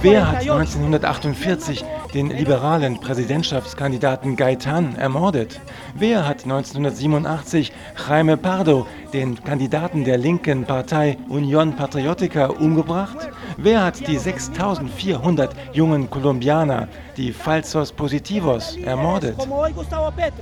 Wer 0.00 0.30
hat 0.30 0.40
1948 0.40 1.84
den 2.14 2.30
liberalen 2.30 2.98
Präsidentschaftskandidaten 2.98 4.36
Gaetan 4.36 4.96
ermordet? 4.96 5.60
Wer 5.94 6.26
hat 6.26 6.44
1987 6.44 7.70
Jaime 8.08 8.38
Pardo, 8.38 8.86
den 9.12 9.44
Kandidaten 9.44 10.04
der 10.04 10.16
linken 10.16 10.64
Partei 10.64 11.18
Unión 11.28 11.76
Patriótica, 11.76 12.46
umgebracht? 12.46 13.28
Wer 13.56 13.84
hat 13.84 14.06
die 14.06 14.18
6400 14.18 15.54
jungen 15.72 16.10
Kolumbianer, 16.10 16.88
die 17.16 17.32
Falsos 17.32 17.92
Positivos, 17.92 18.76
ermordet? 18.76 19.36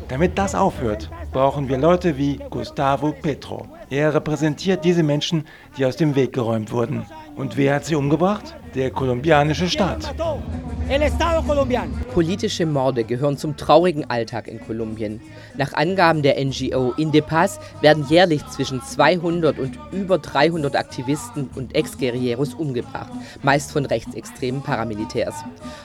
Damit 0.08 0.38
das 0.38 0.54
aufhört, 0.54 1.10
brauchen 1.32 1.68
wir 1.68 1.78
Leute 1.78 2.16
wie 2.16 2.38
Gustavo 2.50 3.12
Petro. 3.12 3.66
Er 3.90 4.14
repräsentiert 4.14 4.84
diese 4.84 5.02
Menschen, 5.02 5.46
die 5.76 5.84
aus 5.84 5.96
dem 5.96 6.14
Weg 6.14 6.32
geräumt 6.32 6.72
wurden. 6.72 7.04
Und 7.36 7.56
wer 7.56 7.76
hat 7.76 7.84
sie 7.86 7.94
umgebracht? 7.94 8.54
Der 8.74 8.90
kolumbianische 8.90 9.68
Staat. 9.68 10.14
Politische 12.12 12.66
Morde 12.66 13.04
gehören 13.04 13.38
zum 13.38 13.56
traurigen 13.56 14.08
Alltag 14.10 14.48
in 14.48 14.60
Kolumbien. 14.60 15.20
Nach 15.56 15.72
Angaben 15.72 16.22
der 16.22 16.42
NGO 16.44 16.92
Indepaz 16.96 17.58
werden 17.80 18.06
jährlich 18.08 18.46
zwischen 18.48 18.82
200 18.82 19.58
und 19.58 19.78
über 19.92 20.18
300 20.18 20.76
Aktivisten 20.76 21.48
und 21.54 21.74
Ex-Guerilleros 21.74 22.54
umgebracht, 22.54 23.12
meist 23.42 23.72
von 23.72 23.86
rechtsextremen 23.86 24.62
Paramilitärs. 24.62 25.36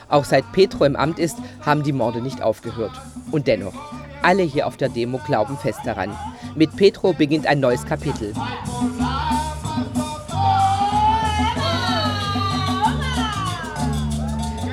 Auch 0.08 0.24
seit 0.24 0.50
Petro 0.52 0.84
im 0.84 0.96
Amt 0.96 1.18
ist, 1.18 1.38
haben 1.64 1.82
die 1.82 1.92
Morde 1.92 2.20
nicht 2.20 2.42
aufgehört. 2.42 2.92
Und 3.30 3.46
dennoch, 3.46 3.74
alle 4.22 4.42
hier 4.42 4.66
auf 4.66 4.76
der 4.76 4.88
Demo 4.88 5.18
glauben 5.18 5.56
fest 5.56 5.80
daran. 5.84 6.16
Mit 6.54 6.76
Petro 6.76 7.12
beginnt 7.12 7.46
ein 7.46 7.60
neues 7.60 7.86
Kapitel. 7.86 8.34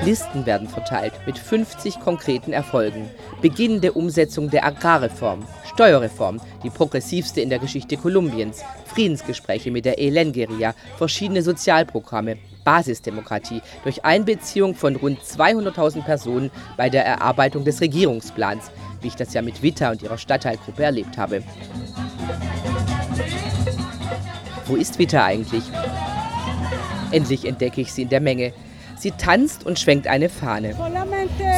Listen 0.06 0.46
werden 0.46 0.68
verteilt 0.68 1.14
mit 1.26 1.36
50 1.36 1.98
konkreten 1.98 2.52
Erfolgen. 2.52 3.10
Beginnende 3.42 3.90
Umsetzung 3.90 4.48
der 4.50 4.64
Agrarreform, 4.64 5.44
Steuerreform, 5.74 6.40
die 6.62 6.70
progressivste 6.70 7.40
in 7.40 7.50
der 7.50 7.58
Geschichte 7.58 7.96
Kolumbiens, 7.96 8.62
Friedensgespräche 8.86 9.72
mit 9.72 9.84
der 9.84 9.98
ELN-Guerilla, 9.98 10.76
verschiedene 10.96 11.42
Sozialprogramme, 11.42 12.36
Basisdemokratie 12.62 13.62
durch 13.82 14.04
Einbeziehung 14.04 14.76
von 14.76 14.94
rund 14.94 15.18
200.000 15.18 16.04
Personen 16.04 16.52
bei 16.76 16.88
der 16.88 17.04
Erarbeitung 17.04 17.64
des 17.64 17.80
Regierungsplans, 17.80 18.70
wie 19.00 19.08
ich 19.08 19.16
das 19.16 19.34
ja 19.34 19.42
mit 19.42 19.60
Vita 19.60 19.90
und 19.90 20.02
ihrer 20.02 20.18
Stadtteilgruppe 20.18 20.84
erlebt 20.84 21.18
habe. 21.18 21.42
Wo 24.66 24.76
ist 24.76 25.00
Vita 25.00 25.24
eigentlich? 25.24 25.64
Endlich 27.10 27.44
entdecke 27.44 27.80
ich 27.80 27.92
sie 27.92 28.02
in 28.02 28.08
der 28.08 28.20
Menge. 28.20 28.52
Sie 29.06 29.12
tanzt 29.12 29.64
und 29.64 29.78
schwenkt 29.78 30.08
eine 30.08 30.28
Fahne. 30.28 30.74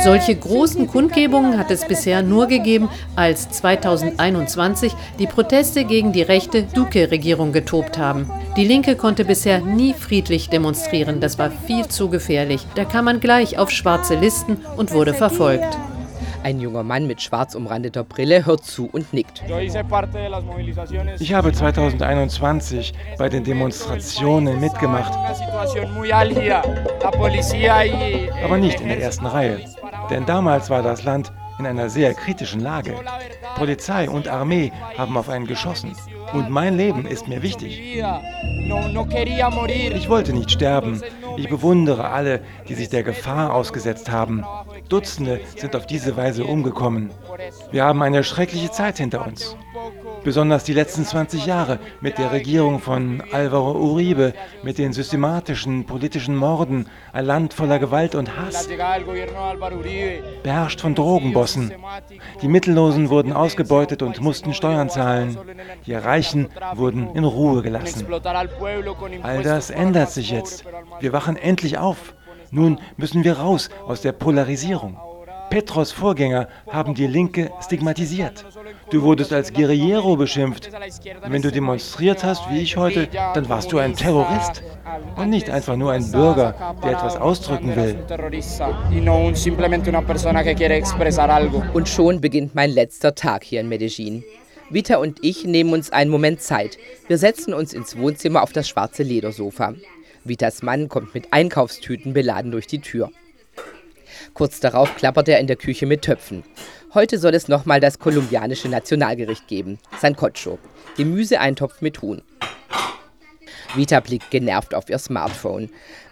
Solche 0.05 0.37
großen 0.37 0.87
Kundgebungen 0.87 1.57
hat 1.57 1.71
es 1.71 1.87
bisher 1.87 2.21
nur 2.21 2.47
gegeben, 2.47 2.91
als 3.17 3.49
2021 3.49 4.93
die 5.19 5.27
Proteste 5.27 5.87
gegen 5.87 6.13
die 6.13 6.21
rechte 6.21 6.65
Duque-Regierung 6.65 7.53
getobt 7.53 7.97
haben. 7.97 8.31
Die 8.59 8.67
Linke 8.67 8.97
konnte 8.97 9.25
bisher 9.25 9.63
nie 9.63 9.95
friedlich 9.95 10.51
demonstrieren, 10.51 11.21
das 11.21 11.39
war 11.39 11.51
viel 11.51 11.89
zu 11.89 12.11
gefährlich. 12.11 12.67
Da 12.75 12.85
kam 12.85 13.07
man 13.07 13.19
gleich 13.19 13.57
auf 13.57 13.71
schwarze 13.71 14.17
Listen 14.17 14.59
und 14.77 14.93
wurde 14.93 15.15
verfolgt. 15.15 15.79
Ein 16.49 16.61
junger 16.61 16.83
Mann 16.83 17.07
mit 17.07 17.21
schwarz 17.21 17.55
umrandeter 17.55 18.05
Brille 18.05 18.47
hört 18.47 18.65
zu 18.65 18.89
und 18.91 19.13
nickt. 19.13 19.45
Ich 21.19 21.35
habe 21.35 21.53
2021 21.53 22.95
bei 23.19 23.29
den 23.29 23.45
Demonstrationen 23.45 24.59
mitgemacht, 24.59 25.13
aber 28.43 28.57
nicht 28.57 28.81
in 28.81 28.89
der 28.89 29.03
ersten 29.03 29.27
Reihe. 29.27 29.61
Denn 30.09 30.25
damals 30.25 30.71
war 30.71 30.83
das 30.83 31.05
Land 31.05 31.33
in 31.59 31.67
einer 31.67 31.91
sehr 31.91 32.15
kritischen 32.15 32.61
Lage. 32.61 32.95
Polizei 33.57 34.09
und 34.09 34.29
Armee 34.29 34.73
haben 34.97 35.17
auf 35.17 35.29
einen 35.29 35.47
geschossen. 35.47 35.97
Und 36.33 36.51
mein 36.51 36.77
Leben 36.77 37.07
ist 37.07 37.27
mir 37.29 37.43
wichtig. 37.43 37.81
Ich 37.81 38.03
wollte 40.09 40.33
nicht 40.33 40.51
sterben. 40.51 41.03
Ich 41.37 41.49
bewundere 41.49 42.09
alle, 42.09 42.41
die 42.69 42.75
sich 42.75 42.89
der 42.89 43.03
Gefahr 43.03 43.55
ausgesetzt 43.55 44.11
haben. 44.11 44.45
Dutzende 44.89 45.41
sind 45.57 45.75
auf 45.77 45.87
diese 45.87 46.17
Weise 46.17 46.45
umgekommen. 46.45 47.11
Wir 47.71 47.85
haben 47.85 48.03
eine 48.03 48.25
schreckliche 48.25 48.71
Zeit 48.71 48.99
hinter 48.99 49.27
uns. 49.27 49.57
Besonders 50.25 50.65
die 50.65 50.73
letzten 50.73 51.05
20 51.05 51.47
Jahre 51.47 51.79
mit 52.01 52.19
der 52.19 52.33
Regierung 52.33 52.81
von 52.81 53.23
Alvaro 53.33 53.73
Uribe, 53.73 54.35
mit 54.63 54.79
den 54.79 54.93
systematischen 54.93 55.87
politischen 55.87 56.37
Morden, 56.37 56.87
ein 57.13 57.25
Land 57.25 57.55
voller 57.55 57.79
Gewalt 57.79 58.15
und 58.15 58.37
Hass, 58.37 58.69
beherrscht 60.43 60.81
von 60.81 60.95
Drogenbossen. 60.95 61.73
Die 62.43 62.49
Mittellosen 62.49 63.11
wurden 63.11 63.33
ausgebeutet 63.33 64.03
und 64.03 64.21
mussten 64.21 64.55
Steuern 64.55 64.91
zahlen. 64.91 65.39
Die 65.87 65.95
Reichen 65.95 66.49
wurden 66.75 67.15
in 67.15 67.25
Ruhe 67.25 67.63
gelassen. 67.63 68.07
All 69.23 69.43
das 69.43 69.71
ändert 69.71 70.11
sich 70.11 70.31
jetzt. 70.31 70.65
Wir 71.01 71.13
wachen 71.13 71.37
endlich 71.37 71.79
auf. 71.79 72.15
Nun 72.51 72.81
müssen 72.97 73.25
wir 73.25 73.39
raus 73.39 73.69
aus 73.87 74.01
der 74.01 74.13
Polarisierung. 74.13 74.99
Petros 75.51 75.93
Vorgänger 75.93 76.49
haben 76.71 76.95
die 76.95 77.07
Linke 77.07 77.51
stigmatisiert. 77.61 78.45
Du 78.91 79.03
wurdest 79.03 79.33
als 79.33 79.53
Guerillero 79.53 80.17
beschimpft. 80.17 80.71
Wenn 81.27 81.43
du 81.43 81.51
demonstriert 81.51 82.25
hast, 82.25 82.51
wie 82.51 82.61
ich 82.61 82.77
heute, 82.77 83.09
dann 83.35 83.49
warst 83.49 83.73
du 83.73 83.79
ein 83.79 83.95
Terrorist 83.95 84.63
und 85.17 85.31
nicht 85.31 85.51
einfach 85.51 85.77
nur 85.77 85.93
ein 85.93 86.11
Bürger, 86.11 86.77
der 86.83 86.93
etwas 86.93 87.17
ausdrücken 87.17 87.77
will. 87.77 87.99
Und 91.75 91.89
schon 91.89 92.21
beginnt 92.21 92.55
mein 92.55 92.71
letzter 92.71 93.15
Tag 93.15 93.45
hier 93.45 93.61
in 93.61 93.69
Medellin. 93.69 94.25
Vita 94.71 94.97
und 94.97 95.19
ich 95.23 95.45
nehmen 95.45 95.73
uns 95.73 95.91
einen 95.91 96.11
Moment 96.11 96.43
Zeit. 96.43 96.77
Wir 97.07 97.17
setzen 97.17 97.55
uns 97.55 97.73
ins 97.73 97.97
Wohnzimmer 97.97 98.43
auf 98.43 98.53
das 98.53 98.69
schwarze 98.69 99.03
Ledersofa. 99.03 99.75
Vitas 100.25 100.63
Mann 100.63 100.89
kommt 100.89 101.15
mit 101.15 101.33
Einkaufstüten 101.33 102.13
beladen 102.13 102.51
durch 102.51 102.67
die 102.67 102.81
Tür. 102.81 103.11
Kurz 104.39 104.61
darauf 104.61 104.95
klappert 104.95 105.29
er 105.29 105.41
in 105.41 105.49
der 105.49 105.57
Küche 105.57 105.85
mit 105.85 106.03
Töpfen. 106.03 106.45
Heute 106.95 107.19
soll 107.19 107.35
es 107.35 107.49
nochmal 107.49 107.81
das 107.81 107.99
kolumbianische 107.99 108.69
Nationalgericht 108.69 109.49
geben, 109.49 109.81
Sancocho, 110.01 110.61
Gemüseeintopf 110.97 111.81
mit 111.81 112.01
Huhn. 112.03 112.23
Vita 113.75 113.99
blickt 113.99 114.31
genervt 114.31 114.77
auf 114.77 114.89
ihr 114.89 114.99
Smartphone. 114.99 115.71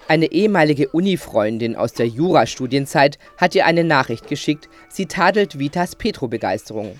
Eine 0.08 0.32
ehemalige 0.32 0.88
Uni-Freundin 0.88 1.76
aus 1.76 1.92
der 1.92 2.08
Jurastudienzeit 2.08 3.16
hat 3.36 3.54
ihr 3.54 3.64
eine 3.64 3.84
Nachricht 3.84 4.26
geschickt. 4.26 4.68
Sie 4.88 5.06
tadelt 5.06 5.60
Vitas 5.60 5.94
Petro-Begeisterung. 5.94 6.98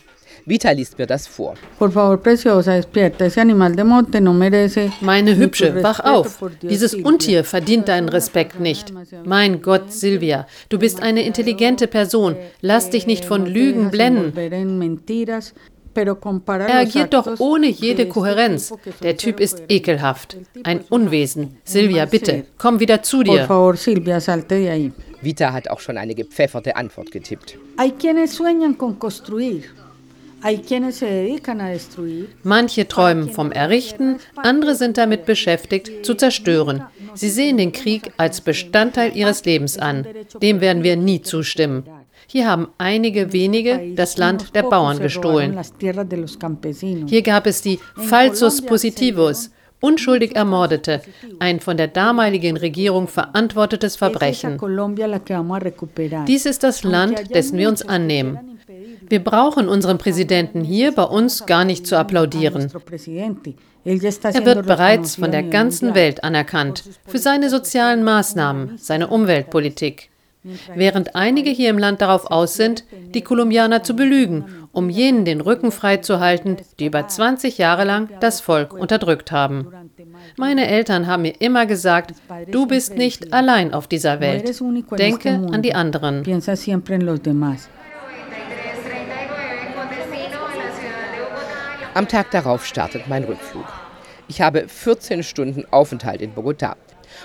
Vita 0.49 0.71
liest 0.71 0.97
mir 0.97 1.07
das 1.07 1.27
vor. 1.27 1.55
Meine 5.01 5.37
Hübsche, 5.37 5.83
wach 5.83 5.99
auf. 5.99 6.39
Dieses 6.63 6.95
Untier 6.95 7.43
verdient 7.43 7.89
deinen 7.89 8.09
Respekt 8.09 8.61
nicht. 8.61 8.95
Mein 9.25 9.61
Gott, 9.61 9.93
Silvia, 9.93 10.47
du 10.69 10.79
bist 10.79 11.03
eine 11.03 11.23
intelligente 11.23 11.89
Person. 11.89 12.37
Lass 12.61 12.91
dich 12.91 13.09
nicht 13.09 13.25
von 13.25 13.45
Lügen 13.45 13.91
blenden. 13.91 14.33
Er 15.97 16.79
agiert 16.79 17.13
doch 17.15 17.41
ohne 17.41 17.67
jede 17.67 18.07
Kohärenz. 18.07 18.73
Der 19.03 19.17
Typ 19.17 19.41
ist 19.41 19.65
ekelhaft. 19.69 20.37
Ein 20.63 20.81
Unwesen. 20.91 21.57
Silvia, 21.65 22.05
bitte, 22.05 22.45
komm 22.57 22.79
wieder 22.79 23.03
zu 23.03 23.25
dir. 23.25 23.49
Vita 25.23 25.53
hat 25.53 25.71
auch 25.71 25.81
schon 25.81 25.97
eine 25.99 26.15
gepfefferte 26.15 26.77
Antwort 26.77 27.11
getippt. 27.11 27.59
Manche 32.43 32.89
träumen 32.89 33.31
vom 33.31 33.53
Errichten, 33.53 34.17
andere 34.37 34.75
sind 34.75 34.99
damit 34.99 35.27
beschäftigt, 35.27 36.05
zu 36.05 36.15
zerstören. 36.15 36.83
Sie 37.15 37.31
sehen 37.31 37.57
den 37.57 37.73
Krieg 37.73 38.13
als 38.17 38.41
Bestandteil 38.41 39.17
ihres 39.17 39.45
Lebens 39.45 39.79
an. 39.79 40.07
Dem 40.41 40.61
werden 40.61 40.83
wir 40.83 40.97
nie 40.97 41.23
zustimmen. 41.23 41.85
Hier 42.29 42.49
haben 42.49 42.69
einige 42.79 43.33
wenige 43.33 43.95
das 43.95 44.19
Land 44.19 44.55
der 44.55 44.65
Bauern 44.65 44.99
gestohlen. 44.99 45.59
Hier 47.07 47.23
gab 47.23 47.47
es 47.47 47.63
die 47.63 47.79
Falsus 47.97 48.63
Positivus, 48.63 49.51
unschuldig 49.81 50.35
Ermordete, 50.35 51.03
ein 51.39 51.61
von 51.61 51.77
der 51.77 51.89
damaligen 51.89 52.57
Regierung 52.57 53.09
verantwortetes 53.09 53.97
Verbrechen. 53.97 54.59
Dies 56.27 56.47
ist 56.47 56.63
das 56.63 56.83
Land, 56.83 57.35
dessen 57.35 57.59
wir 57.59 57.69
uns 57.69 57.83
annehmen. 57.83 58.56
Wir 59.09 59.23
brauchen 59.23 59.69
unseren 59.69 59.99
Präsidenten 59.99 60.63
hier 60.63 60.93
bei 60.93 61.05
uns 61.05 61.47
gar 61.47 61.65
nicht 61.65 61.87
zu 61.87 61.97
applaudieren. 61.97 62.71
Er 63.85 64.45
wird 64.45 64.67
bereits 64.67 65.17
von 65.17 65.31
der 65.31 65.45
ganzen 65.45 65.95
Welt 65.95 66.25
anerkannt 66.25 66.85
für 67.07 67.19
seine 67.19 67.51
sozialen 67.51 68.03
Maßnahmen, 68.03 68.79
seine 68.79 69.09
Umweltpolitik 69.09 70.11
während 70.75 71.15
einige 71.15 71.51
hier 71.51 71.71
im 71.71 71.79
Land 71.79 72.01
darauf 72.01 72.31
aus 72.31 72.55
sind, 72.55 72.85
die 73.15 73.23
Kolumbianer 73.23 73.83
zu 73.83 73.95
belügen, 73.95 74.45
um 74.73 74.91
jenen 74.91 75.25
den 75.25 75.41
Rücken 75.41 75.73
freizuhalten, 75.73 76.57
die 76.79 76.87
über 76.87 77.07
20 77.07 77.59
Jahre 77.59 77.85
lang 77.85 78.09
das 78.21 78.41
Volk 78.41 78.73
unterdrückt 78.73 79.33
haben. 79.33 79.69
Meine 80.37 80.67
Eltern 80.69 81.07
haben 81.07 81.23
mir 81.23 81.41
immer 81.41 81.67
gesagt, 81.67 82.15
du 82.51 82.67
bist 82.67 82.97
nicht 82.97 83.33
allein 83.33 83.73
auf 83.73 83.87
dieser 83.87 84.21
Welt. 84.21 84.61
Denke 84.99 85.47
an 85.51 85.63
die 85.63 85.75
anderen. 85.75 86.25
Am 91.97 92.09
Tag 92.09 92.31
darauf 92.31 92.67
startet 92.67 93.09
mein 93.09 93.25
Rückflug. 93.25 93.65
Ich 94.29 94.43
habe 94.43 94.69
14 94.69 95.23
Stunden 95.23 95.65
Aufenthalt 95.71 96.21
in 96.21 96.35
Bogotá. 96.35 96.75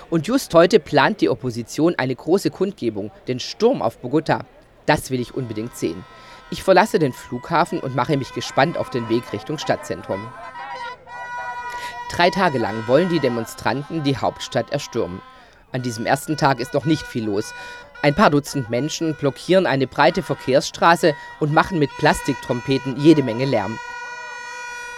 Und 0.08 0.26
just 0.26 0.54
heute 0.54 0.80
plant 0.80 1.20
die 1.20 1.28
Opposition 1.28 1.94
eine 1.98 2.16
große 2.16 2.48
Kundgebung, 2.48 3.10
den 3.28 3.38
Sturm 3.38 3.82
auf 3.82 3.98
Bogota. 3.98 4.46
Das 4.86 5.10
will 5.10 5.20
ich 5.20 5.34
unbedingt 5.34 5.76
sehen. 5.76 6.06
Ich 6.50 6.62
verlasse 6.62 6.98
den 6.98 7.12
Flughafen 7.12 7.80
und 7.80 7.94
mache 7.94 8.16
mich 8.16 8.32
gespannt 8.32 8.78
auf 8.78 8.88
den 8.88 9.10
Weg 9.10 9.30
Richtung 9.34 9.58
Stadtzentrum. 9.58 10.26
Drei 12.10 12.30
Tage 12.30 12.56
lang 12.56 12.88
wollen 12.88 13.10
die 13.10 13.20
Demonstranten 13.20 14.04
die 14.04 14.16
Hauptstadt 14.16 14.72
erstürmen. 14.72 15.20
An 15.72 15.82
diesem 15.82 16.06
ersten 16.06 16.38
Tag 16.38 16.60
ist 16.60 16.72
noch 16.72 16.86
nicht 16.86 17.06
viel 17.06 17.26
los. 17.26 17.52
Ein 18.00 18.14
paar 18.14 18.30
Dutzend 18.30 18.70
Menschen 18.70 19.16
blockieren 19.16 19.66
eine 19.66 19.86
breite 19.86 20.22
Verkehrsstraße 20.22 21.14
und 21.40 21.52
machen 21.52 21.78
mit 21.78 21.90
Plastiktrompeten 21.98 22.98
jede 22.98 23.22
Menge 23.22 23.44
Lärm. 23.44 23.78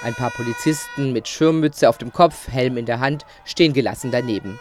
Ein 0.04 0.14
paar 0.14 0.30
Polizisten 0.30 1.14
mit 1.14 1.26
Schirmmütze 1.28 1.88
auf 1.88 1.96
dem 1.96 2.12
Kopf, 2.12 2.48
Helm 2.48 2.76
in 2.76 2.84
der 2.84 3.00
Hand, 3.00 3.24
stehen 3.46 3.72
gelassen 3.72 4.10
daneben. 4.12 4.60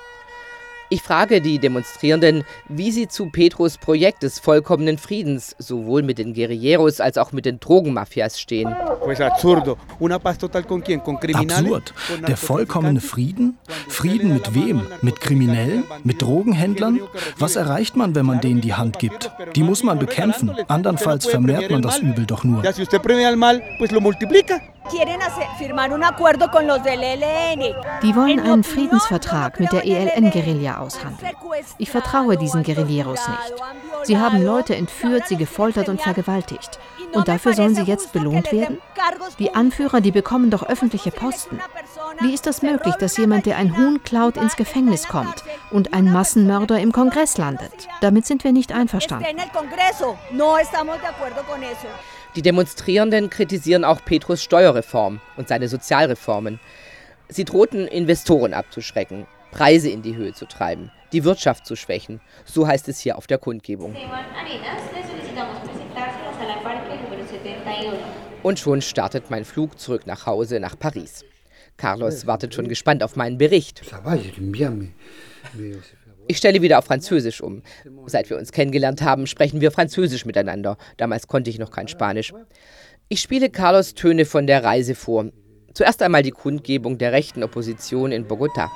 Ich 0.90 1.02
frage 1.02 1.42
die 1.42 1.60
Demonstrierenden, 1.60 2.44
wie 2.70 2.92
sie 2.92 3.08
zu 3.08 3.26
Petros 3.26 3.78
Projekt 3.78 4.24
des 4.24 4.40
vollkommenen 4.40 4.98
Friedens 4.98 5.56
sowohl 5.58 6.04
mit 6.04 6.18
den 6.20 6.34
Guerilleros 6.34 7.02
als 7.02 7.18
auch 7.18 7.32
mit 7.32 7.46
den 7.46 7.60
Drogenmafias 7.60 8.40
stehen. 8.40 8.74
Absurd. 11.36 11.94
Der 12.28 12.38
vollkommene 12.38 13.02
Frieden? 13.02 13.58
Frieden 13.90 14.34
mit 14.34 14.54
wem? 14.54 14.86
Mit 15.02 15.20
Kriminellen? 15.20 15.84
Mit 16.04 16.22
Drogenhändlern? 16.22 17.00
Was 17.38 17.56
erreicht 17.56 17.96
man, 17.96 18.14
wenn 18.16 18.26
man 18.26 18.40
denen 18.40 18.62
die 18.62 18.76
Hand 18.76 19.00
gibt? 19.00 19.32
Die 19.56 19.64
muss 19.64 19.84
man 19.84 20.00
bekämpfen. 20.00 20.52
Andernfalls 20.68 21.26
vermehrt 21.26 21.72
man 21.72 21.82
das 21.82 22.00
Übel 22.00 22.26
doch 22.26 22.44
nur. 22.44 22.62
Die 28.02 28.16
wollen 28.16 28.40
einen 28.40 28.64
Friedensvertrag 28.64 29.60
mit 29.60 29.72
der 29.72 29.86
ELN-Guerilla 29.86 30.80
aushandeln. 30.80 31.32
Ich 31.78 31.90
vertraue 31.90 32.38
diesen 32.38 32.64
Guerilleros 32.64 33.28
nicht. 33.28 33.54
Sie 34.04 34.18
haben 34.18 34.44
Leute 34.44 34.76
entführt, 34.76 35.28
sie 35.28 35.38
gefoltert 35.38 35.90
und 35.90 36.02
vergewaltigt. 36.02 36.80
Und 37.14 37.28
dafür 37.28 37.54
sollen 37.54 37.76
sie 37.76 37.84
jetzt 37.84 38.12
belohnt 38.12 38.52
werden? 38.52 38.80
Die 39.40 39.54
Anführer, 39.54 40.02
die 40.02 40.12
bekommen 40.12 40.50
doch 40.50 40.64
öffentliche 40.64 41.12
Posten. 41.12 41.60
Wie 42.20 42.34
ist 42.34 42.46
das 42.46 42.62
möglich, 42.62 42.96
dass 42.96 43.18
jemand, 43.18 43.46
der 43.46 43.58
ein 43.58 43.78
Huhn 43.78 44.02
klaut, 44.04 44.38
ins 44.38 44.56
Gefängnis 44.56 45.08
kommt 45.08 45.44
und 45.72 45.94
ein 45.94 46.12
Massenmörder 46.12 46.80
im 46.80 46.92
Kongress 46.92 47.38
landet? 47.38 47.88
Damit 48.02 48.26
sind 48.26 48.44
wir 48.44 48.52
nicht 48.52 48.72
einverstanden. 48.72 49.26
Die 52.36 52.42
Demonstrierenden 52.42 53.30
kritisieren 53.30 53.84
auch 53.84 54.04
Petrus 54.04 54.42
Steuerreform 54.42 55.20
und 55.38 55.48
seine 55.48 55.68
Sozialreformen. 55.68 56.60
Sie 57.30 57.46
drohten, 57.46 57.88
Investoren 57.88 58.56
abzuschrecken, 58.56 59.28
Preise 59.52 59.90
in 59.90 60.02
die 60.02 60.16
Höhe 60.16 60.34
zu 60.34 60.48
treiben, 60.48 60.92
die 61.12 61.24
Wirtschaft 61.24 61.68
zu 61.68 61.76
schwächen. 61.76 62.22
So 62.44 62.66
heißt 62.68 62.90
es 62.90 63.00
hier 63.00 63.20
auf 63.20 63.28
der 63.28 63.38
Kundgebung. 63.38 63.96
Und 68.42 68.60
schon 68.60 68.82
startet 68.82 69.30
mein 69.30 69.46
Flug 69.46 69.80
zurück 69.80 70.08
nach 70.08 70.26
Hause 70.26 70.60
nach 70.60 70.78
Paris. 70.78 71.24
Carlos 71.78 72.26
wartet 72.26 72.56
schon 72.56 72.68
gespannt 72.68 73.04
auf 73.04 73.16
meinen 73.16 73.38
Bericht. 73.38 73.84
Ich 76.28 76.38
stelle 76.38 76.62
wieder 76.62 76.80
auf 76.80 76.86
Französisch 76.86 77.42
um. 77.42 77.64
Seit 78.06 78.30
wir 78.30 78.38
uns 78.38 78.52
kennengelernt 78.52 79.02
haben, 79.02 79.28
sprechen 79.28 79.62
wir 79.62 79.72
Französisch 79.72 80.26
miteinander. 80.26 80.78
Damals 80.98 81.28
konnte 81.28 81.50
ich 81.50 81.60
noch 81.60 81.72
kein 81.72 81.88
Spanisch. 81.88 82.34
Ich 83.10 83.20
spiele 83.20 83.50
Carlos 83.50 83.94
Töne 83.94 84.26
von 84.26 84.48
der 84.48 84.64
Reise 84.64 84.96
vor. 84.96 85.26
Zuerst 85.74 86.02
einmal 86.02 86.24
die 86.24 86.32
Kundgebung 86.32 86.98
der 86.98 87.12
rechten 87.12 87.44
Opposition 87.44 88.12
in 88.12 88.28
Bogotá. 88.28 88.70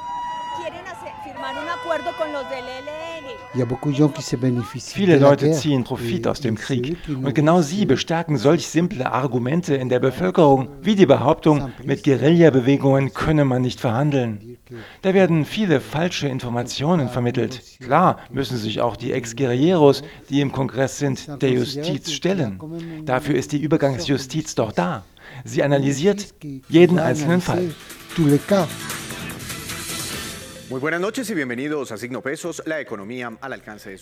Viele 4.93 5.17
Leute 5.17 5.51
ziehen 5.51 5.83
Profit 5.83 6.27
aus 6.27 6.41
dem 6.41 6.55
Krieg. 6.55 6.97
Und 7.07 7.33
genau 7.33 7.61
sie 7.61 7.85
bestärken 7.85 8.37
solch 8.37 8.67
simple 8.67 9.11
Argumente 9.11 9.75
in 9.75 9.89
der 9.89 9.99
Bevölkerung, 9.99 10.69
wie 10.81 10.95
die 10.95 11.05
Behauptung, 11.05 11.71
mit 11.83 12.03
Guerillabewegungen 12.03 13.13
könne 13.13 13.45
man 13.45 13.61
nicht 13.61 13.79
verhandeln. 13.79 14.56
Da 15.01 15.13
werden 15.13 15.45
viele 15.45 15.79
falsche 15.79 16.27
Informationen 16.27 17.09
vermittelt. 17.09 17.61
Klar 17.81 18.19
müssen 18.31 18.57
sich 18.57 18.81
auch 18.81 18.95
die 18.95 19.13
Ex-Guerilleros, 19.13 20.03
die 20.29 20.41
im 20.41 20.51
Kongress 20.51 20.99
sind, 20.99 21.41
der 21.41 21.51
Justiz 21.51 22.11
stellen. 22.11 22.59
Dafür 23.05 23.35
ist 23.35 23.51
die 23.51 23.61
Übergangsjustiz 23.61 24.55
doch 24.55 24.71
da. 24.71 25.03
Sie 25.43 25.63
analysiert 25.63 26.33
jeden 26.69 26.99
einzelnen 26.99 27.41
Fall. 27.41 27.73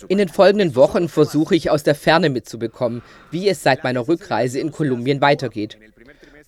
In 0.08 0.18
den 0.18 0.28
folgenden 0.28 0.74
Wochen 0.74 1.08
versuche 1.08 1.54
ich 1.54 1.70
aus 1.70 1.82
der 1.84 1.94
Ferne 1.94 2.28
mitzubekommen, 2.28 3.02
wie 3.30 3.48
es 3.48 3.62
seit 3.62 3.84
meiner 3.84 4.08
Rückreise 4.08 4.58
in 4.58 4.72
Kolumbien 4.72 5.20
weitergeht. 5.20 5.78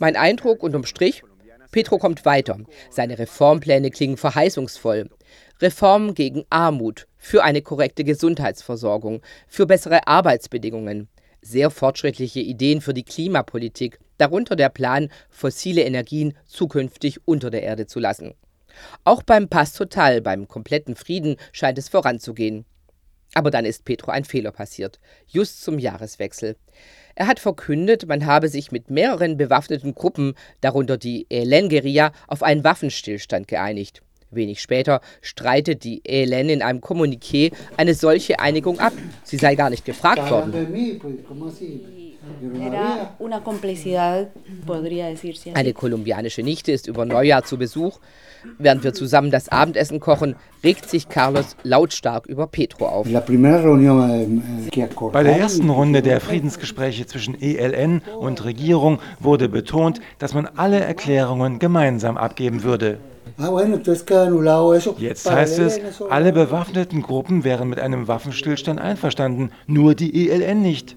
Mein 0.01 0.17
Eindruck 0.17 0.63
unterm 0.63 0.85
Strich, 0.85 1.23
Petro 1.71 1.99
kommt 1.99 2.25
weiter. 2.25 2.59
Seine 2.91 3.19
Reformpläne 3.19 3.91
klingen 3.91 4.17
verheißungsvoll. 4.17 5.11
Reformen 5.61 6.15
gegen 6.15 6.45
Armut, 6.51 7.07
für 7.19 7.45
eine 7.45 7.63
korrekte 7.63 8.05
Gesundheitsversorgung, 8.05 9.23
für 9.47 9.67
bessere 9.67 10.07
Arbeitsbedingungen. 10.07 11.09
sehr 11.41 11.71
fortschrittliche 11.71 12.41
Ideen 12.41 12.81
für 12.81 12.95
die 12.95 13.05
Klimapolitik, 13.05 13.99
darunter 14.19 14.57
der 14.57 14.69
Plan, 14.69 15.09
fossile 15.31 15.83
Energien 15.83 16.37
zukünftig 16.47 17.21
unter 17.27 17.51
der 17.51 17.63
Erde 17.63 17.87
zu 17.87 18.01
lassen. 18.01 18.35
Auch 19.05 19.23
beim 19.23 19.49
Pass 19.49 19.73
Total, 19.73 20.21
beim 20.21 20.49
kompletten 20.49 20.97
Frieden, 20.97 21.37
scheint 21.53 21.79
es 21.79 21.89
voranzugehen. 21.89 22.65
Aber 23.35 23.51
dann 23.51 23.65
ist 23.65 23.85
Petro 23.85 24.11
ein 24.11 24.25
Fehler 24.25 24.53
passiert, 24.53 24.99
just 25.27 25.63
zum 25.63 25.79
Jahreswechsel. 25.79 26.57
Er 27.15 27.27
hat 27.27 27.41
verkündet, 27.41 28.07
man 28.07 28.27
habe 28.27 28.49
sich 28.49 28.71
mit 28.71 28.91
mehreren 28.91 29.37
bewaffneten 29.37 29.95
Gruppen, 29.95 30.35
darunter 30.61 30.97
die 30.97 31.27
ELN-Guerilla, 31.29 32.13
auf 32.29 32.43
einen 32.43 32.65
Waffenstillstand 32.65 33.49
geeinigt. 33.49 34.03
Wenig 34.31 34.61
später 34.61 35.01
streitet 35.23 35.85
die 35.85 36.03
ELN 36.05 36.49
in 36.51 36.63
einem 36.63 36.81
Kommuniqué 36.81 37.53
eine 37.77 37.95
solche 37.95 38.41
Einigung 38.41 38.79
ab. 38.79 38.93
Sie 39.25 39.37
sei 39.37 39.55
gar 39.55 39.71
nicht 39.71 39.85
gefragt 39.85 40.31
worden. 40.31 40.53
Eine 45.55 45.73
kolumbianische 45.73 46.43
Nichte 46.43 46.73
ist 46.73 46.87
über 46.87 47.05
Neujahr 47.05 47.45
zu 47.45 47.59
Besuch. 47.59 47.99
Während 48.59 48.85
wir 48.85 48.95
zusammen 48.95 49.31
das 49.31 49.49
Abendessen 49.49 50.01
kochen, 50.01 50.37
regt 50.63 50.89
sich 50.89 51.09
Carlos 51.09 51.57
lautstark 51.63 52.27
über 52.27 52.47
Petro 52.47 52.87
auf. 52.87 53.07
Bei 55.13 55.23
der 55.23 55.37
ersten 55.39 55.71
Runde 55.71 56.03
der 56.03 56.21
Friedensgespräche 56.21 57.07
zwischen 57.07 57.41
ELN 57.41 58.03
und 58.19 58.45
Regierung 58.45 59.01
wurde 59.21 59.49
betont, 59.49 60.01
dass 60.19 60.35
man 60.35 60.47
alle 60.47 60.81
Erklärungen 60.81 61.59
gemeinsam 61.59 62.17
abgeben 62.17 62.63
würde. 62.63 62.99
Jetzt 64.99 65.31
heißt 65.31 65.59
es, 65.59 65.81
alle 66.11 66.33
bewaffneten 66.33 67.03
Gruppen 67.03 67.45
wären 67.45 67.69
mit 67.69 67.79
einem 67.79 68.09
Waffenstillstand 68.09 68.81
einverstanden, 68.81 69.51
nur 69.67 69.95
die 69.95 70.29
ELN 70.29 70.63
nicht. 70.63 70.97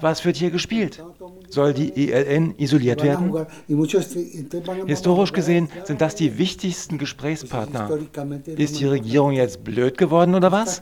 Was 0.00 0.24
wird 0.24 0.36
hier 0.36 0.50
gespielt? 0.50 1.02
Soll 1.48 1.74
die 1.74 2.10
ELN 2.10 2.54
isoliert 2.58 3.02
werden? 3.02 3.46
Historisch 4.86 5.32
gesehen 5.32 5.68
sind 5.84 6.00
das 6.00 6.14
die 6.14 6.38
wichtigsten 6.38 6.98
Gesprächspartner. 6.98 7.98
Ist 8.46 8.80
die 8.80 8.86
Regierung 8.86 9.32
jetzt 9.32 9.64
blöd 9.64 9.98
geworden 9.98 10.34
oder 10.34 10.52
was? 10.52 10.80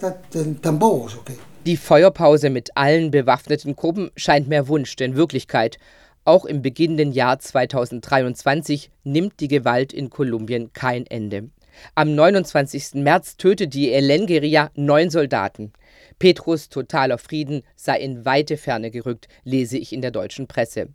Die 1.65 1.77
Feuerpause 1.77 2.51
mit 2.51 2.77
allen 2.77 3.11
bewaffneten 3.11 3.75
Gruppen 3.75 4.11
scheint 4.17 4.49
mehr 4.49 4.69
Wunsch 4.69 4.95
denn 4.97 5.17
Wirklichkeit. 5.17 5.79
Auch 6.25 6.45
im 6.45 6.63
beginnenden 6.63 7.13
Jahr 7.13 7.39
2023 7.39 8.91
nimmt 9.05 9.41
die 9.41 9.49
Gewalt 9.49 9.93
in 9.93 10.11
Kolumbien 10.11 10.73
kein 10.73 11.07
Ende. 11.07 11.51
Am 11.95 12.15
29. 12.15 12.95
März 12.95 13.37
tötet 13.37 13.75
die 13.75 13.93
ELN-Guerilla 13.93 14.71
neun 14.75 15.11
Soldaten. 15.11 15.73
Petrus 16.19 16.69
totaler 16.69 17.19
Frieden 17.19 17.63
sei 17.75 17.99
in 17.99 18.25
weite 18.25 18.57
Ferne 18.57 18.91
gerückt, 18.91 19.29
lese 19.45 19.77
ich 19.77 19.93
in 19.93 20.01
der 20.01 20.11
deutschen 20.11 20.47
Presse. 20.47 20.89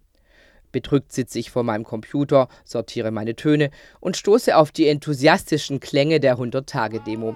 Bedrückt 0.72 1.12
sitze 1.12 1.38
ich 1.38 1.52
vor 1.52 1.64
meinem 1.64 1.84
Computer, 1.84 2.48
sortiere 2.64 3.12
meine 3.12 3.36
Töne 3.36 3.70
und 4.00 4.18
stoße 4.18 4.56
auf 4.56 4.72
die 4.72 4.88
enthusiastischen 4.88 5.80
Klänge 5.80 6.20
der 6.20 6.38
100-Tage-Demo. 6.38 7.36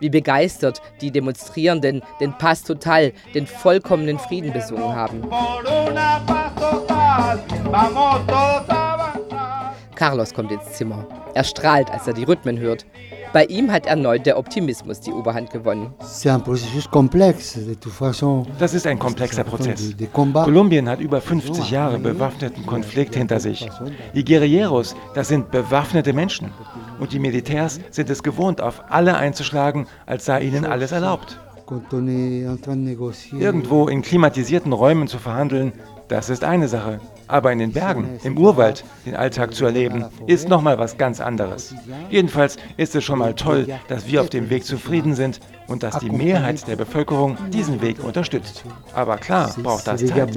Wie 0.00 0.10
begeistert 0.10 0.82
die 1.00 1.12
Demonstrierenden 1.12 2.02
den 2.20 2.36
Pass 2.36 2.62
Total, 2.62 3.12
den 3.34 3.46
vollkommenen 3.46 4.18
Frieden 4.18 4.52
besungen 4.52 4.94
haben. 4.94 5.22
Carlos 10.04 10.34
kommt 10.34 10.52
ins 10.52 10.70
Zimmer. 10.72 11.06
Er 11.32 11.44
strahlt, 11.44 11.90
als 11.90 12.06
er 12.06 12.12
die 12.12 12.24
Rhythmen 12.24 12.58
hört. 12.58 12.84
Bei 13.32 13.46
ihm 13.46 13.72
hat 13.72 13.86
erneut 13.86 14.26
der 14.26 14.36
Optimismus 14.36 15.00
die 15.00 15.10
Oberhand 15.10 15.48
gewonnen. 15.50 15.94
Das 18.58 18.74
ist 18.74 18.86
ein 18.86 18.98
komplexer 18.98 19.44
Prozess. 19.44 19.94
Kolumbien 20.12 20.90
hat 20.90 21.00
über 21.00 21.22
50 21.22 21.70
Jahre 21.70 21.98
bewaffneten 21.98 22.66
Konflikt 22.66 23.14
hinter 23.14 23.40
sich. 23.40 23.66
Die 24.14 24.24
Guerilleros, 24.26 24.94
das 25.14 25.28
sind 25.28 25.50
bewaffnete 25.50 26.12
Menschen. 26.12 26.50
Und 27.00 27.14
die 27.14 27.18
Militärs 27.18 27.80
sind 27.90 28.10
es 28.10 28.22
gewohnt, 28.22 28.60
auf 28.60 28.82
alle 28.90 29.16
einzuschlagen, 29.16 29.86
als 30.04 30.26
sei 30.26 30.42
ihnen 30.42 30.66
alles 30.66 30.92
erlaubt. 30.92 31.40
Irgendwo 33.32 33.88
in 33.88 34.02
klimatisierten 34.02 34.74
Räumen 34.74 35.08
zu 35.08 35.18
verhandeln, 35.18 35.72
das 36.08 36.28
ist 36.28 36.44
eine 36.44 36.68
Sache. 36.68 37.00
Aber 37.26 37.52
in 37.52 37.58
den 37.58 37.72
Bergen, 37.72 38.18
im 38.22 38.36
Urwald, 38.36 38.84
den 39.06 39.16
Alltag 39.16 39.54
zu 39.54 39.64
erleben, 39.64 40.04
ist 40.26 40.48
nochmal 40.48 40.78
was 40.78 40.98
ganz 40.98 41.20
anderes. 41.20 41.74
Jedenfalls 42.10 42.58
ist 42.76 42.94
es 42.94 43.04
schon 43.04 43.18
mal 43.18 43.34
toll, 43.34 43.66
dass 43.88 44.06
wir 44.06 44.20
auf 44.20 44.28
dem 44.28 44.50
Weg 44.50 44.64
zufrieden 44.64 45.14
sind 45.14 45.40
und 45.66 45.82
dass 45.82 45.98
die 45.98 46.10
Mehrheit 46.10 46.66
der 46.68 46.76
Bevölkerung 46.76 47.38
diesen 47.50 47.80
Weg 47.80 48.04
unterstützt. 48.04 48.64
Aber 48.94 49.16
klar 49.16 49.54
braucht 49.62 49.86
das 49.86 50.04
Zeit. 50.04 50.28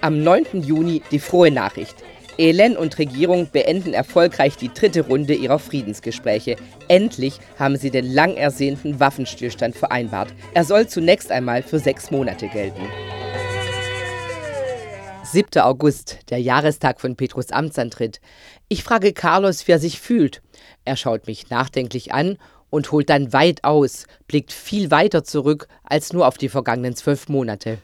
Am 0.00 0.22
9. 0.22 0.44
Juni 0.62 1.02
die 1.10 1.18
frohe 1.18 1.50
Nachricht. 1.50 1.99
ELN 2.40 2.78
und 2.78 2.98
Regierung 2.98 3.48
beenden 3.52 3.92
erfolgreich 3.92 4.56
die 4.56 4.72
dritte 4.72 5.02
Runde 5.02 5.34
ihrer 5.34 5.58
Friedensgespräche. 5.58 6.56
Endlich 6.88 7.38
haben 7.58 7.76
sie 7.76 7.90
den 7.90 8.10
lang 8.10 8.34
ersehnten 8.34 8.98
Waffenstillstand 8.98 9.76
vereinbart. 9.76 10.32
Er 10.54 10.64
soll 10.64 10.88
zunächst 10.88 11.30
einmal 11.30 11.62
für 11.62 11.78
sechs 11.78 12.10
Monate 12.10 12.48
gelten. 12.48 12.80
7. 15.22 15.60
August, 15.60 16.20
der 16.30 16.38
Jahrestag 16.38 16.98
von 16.98 17.14
Petrus 17.14 17.52
Amtsantritt. 17.52 18.22
Ich 18.68 18.84
frage 18.84 19.12
Carlos, 19.12 19.68
wie 19.68 19.72
er 19.72 19.78
sich 19.78 20.00
fühlt. 20.00 20.40
Er 20.86 20.96
schaut 20.96 21.26
mich 21.26 21.50
nachdenklich 21.50 22.14
an 22.14 22.38
und 22.70 22.90
holt 22.90 23.10
dann 23.10 23.34
weit 23.34 23.64
aus, 23.64 24.06
blickt 24.28 24.50
viel 24.50 24.90
weiter 24.90 25.24
zurück 25.24 25.68
als 25.84 26.14
nur 26.14 26.26
auf 26.26 26.38
die 26.38 26.48
vergangenen 26.48 26.96
zwölf 26.96 27.28
Monate. 27.28 27.76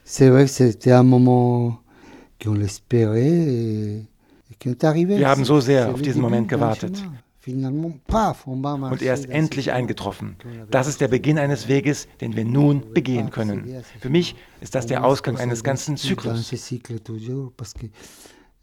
Wir 4.49 5.29
haben 5.29 5.45
so 5.45 5.61
sehr 5.61 5.91
auf 5.91 6.03
diesen 6.03 6.23
Moment 6.23 6.49
gewartet. 6.49 7.03
Und 7.47 9.03
er 9.03 9.15
ist 9.15 9.29
endlich 9.31 9.71
eingetroffen. 9.73 10.37
Das 10.71 10.89
ist 10.89 11.01
der 11.01 11.09
Beginn 11.09 11.39
eines 11.39 11.69
Weges, 11.69 12.09
den 12.21 12.35
wir 12.35 12.45
nun 12.45 12.93
begehen 12.93 13.31
können. 13.31 13.83
Für 14.01 14.11
mich 14.11 14.35
ist 14.61 14.75
das 14.75 14.87
der 14.87 15.05
Ausgang 15.05 15.37
eines 15.37 15.63
ganzen 15.63 15.97
Zyklus. 15.97 16.53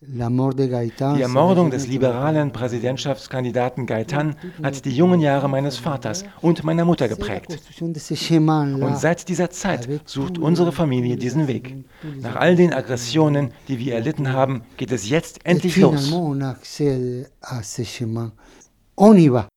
Die 0.08 1.22
Ermordung 1.22 1.72
des 1.72 1.88
liberalen 1.88 2.52
Präsidentschaftskandidaten 2.52 3.86
Gaitan 3.86 4.36
hat 4.62 4.86
die 4.86 4.96
jungen 4.96 5.20
Jahre 5.20 5.50
meines 5.50 5.78
Vaters 5.78 6.24
und 6.42 6.64
meiner 6.64 6.86
Mutter 6.86 7.08
geprägt. 7.08 7.60
Und 7.80 8.98
seit 8.98 9.30
dieser 9.30 9.50
Zeit 9.50 9.90
sucht 10.06 10.38
unsere 10.38 10.72
Familie 10.72 11.18
diesen 11.18 11.48
Weg. 11.48 11.76
Nach 12.22 12.36
all 12.36 12.56
den 12.56 12.74
Aggressionen, 12.74 13.52
die 13.68 13.80
wir 13.80 13.96
erlitten 13.96 14.32
haben, 14.32 14.64
geht 14.78 14.92
es 14.92 15.10
jetzt 15.10 15.46
endlich 15.46 15.78
los. 15.78 16.12
on 18.96 19.18
y 19.18 19.28
va. 19.28 19.53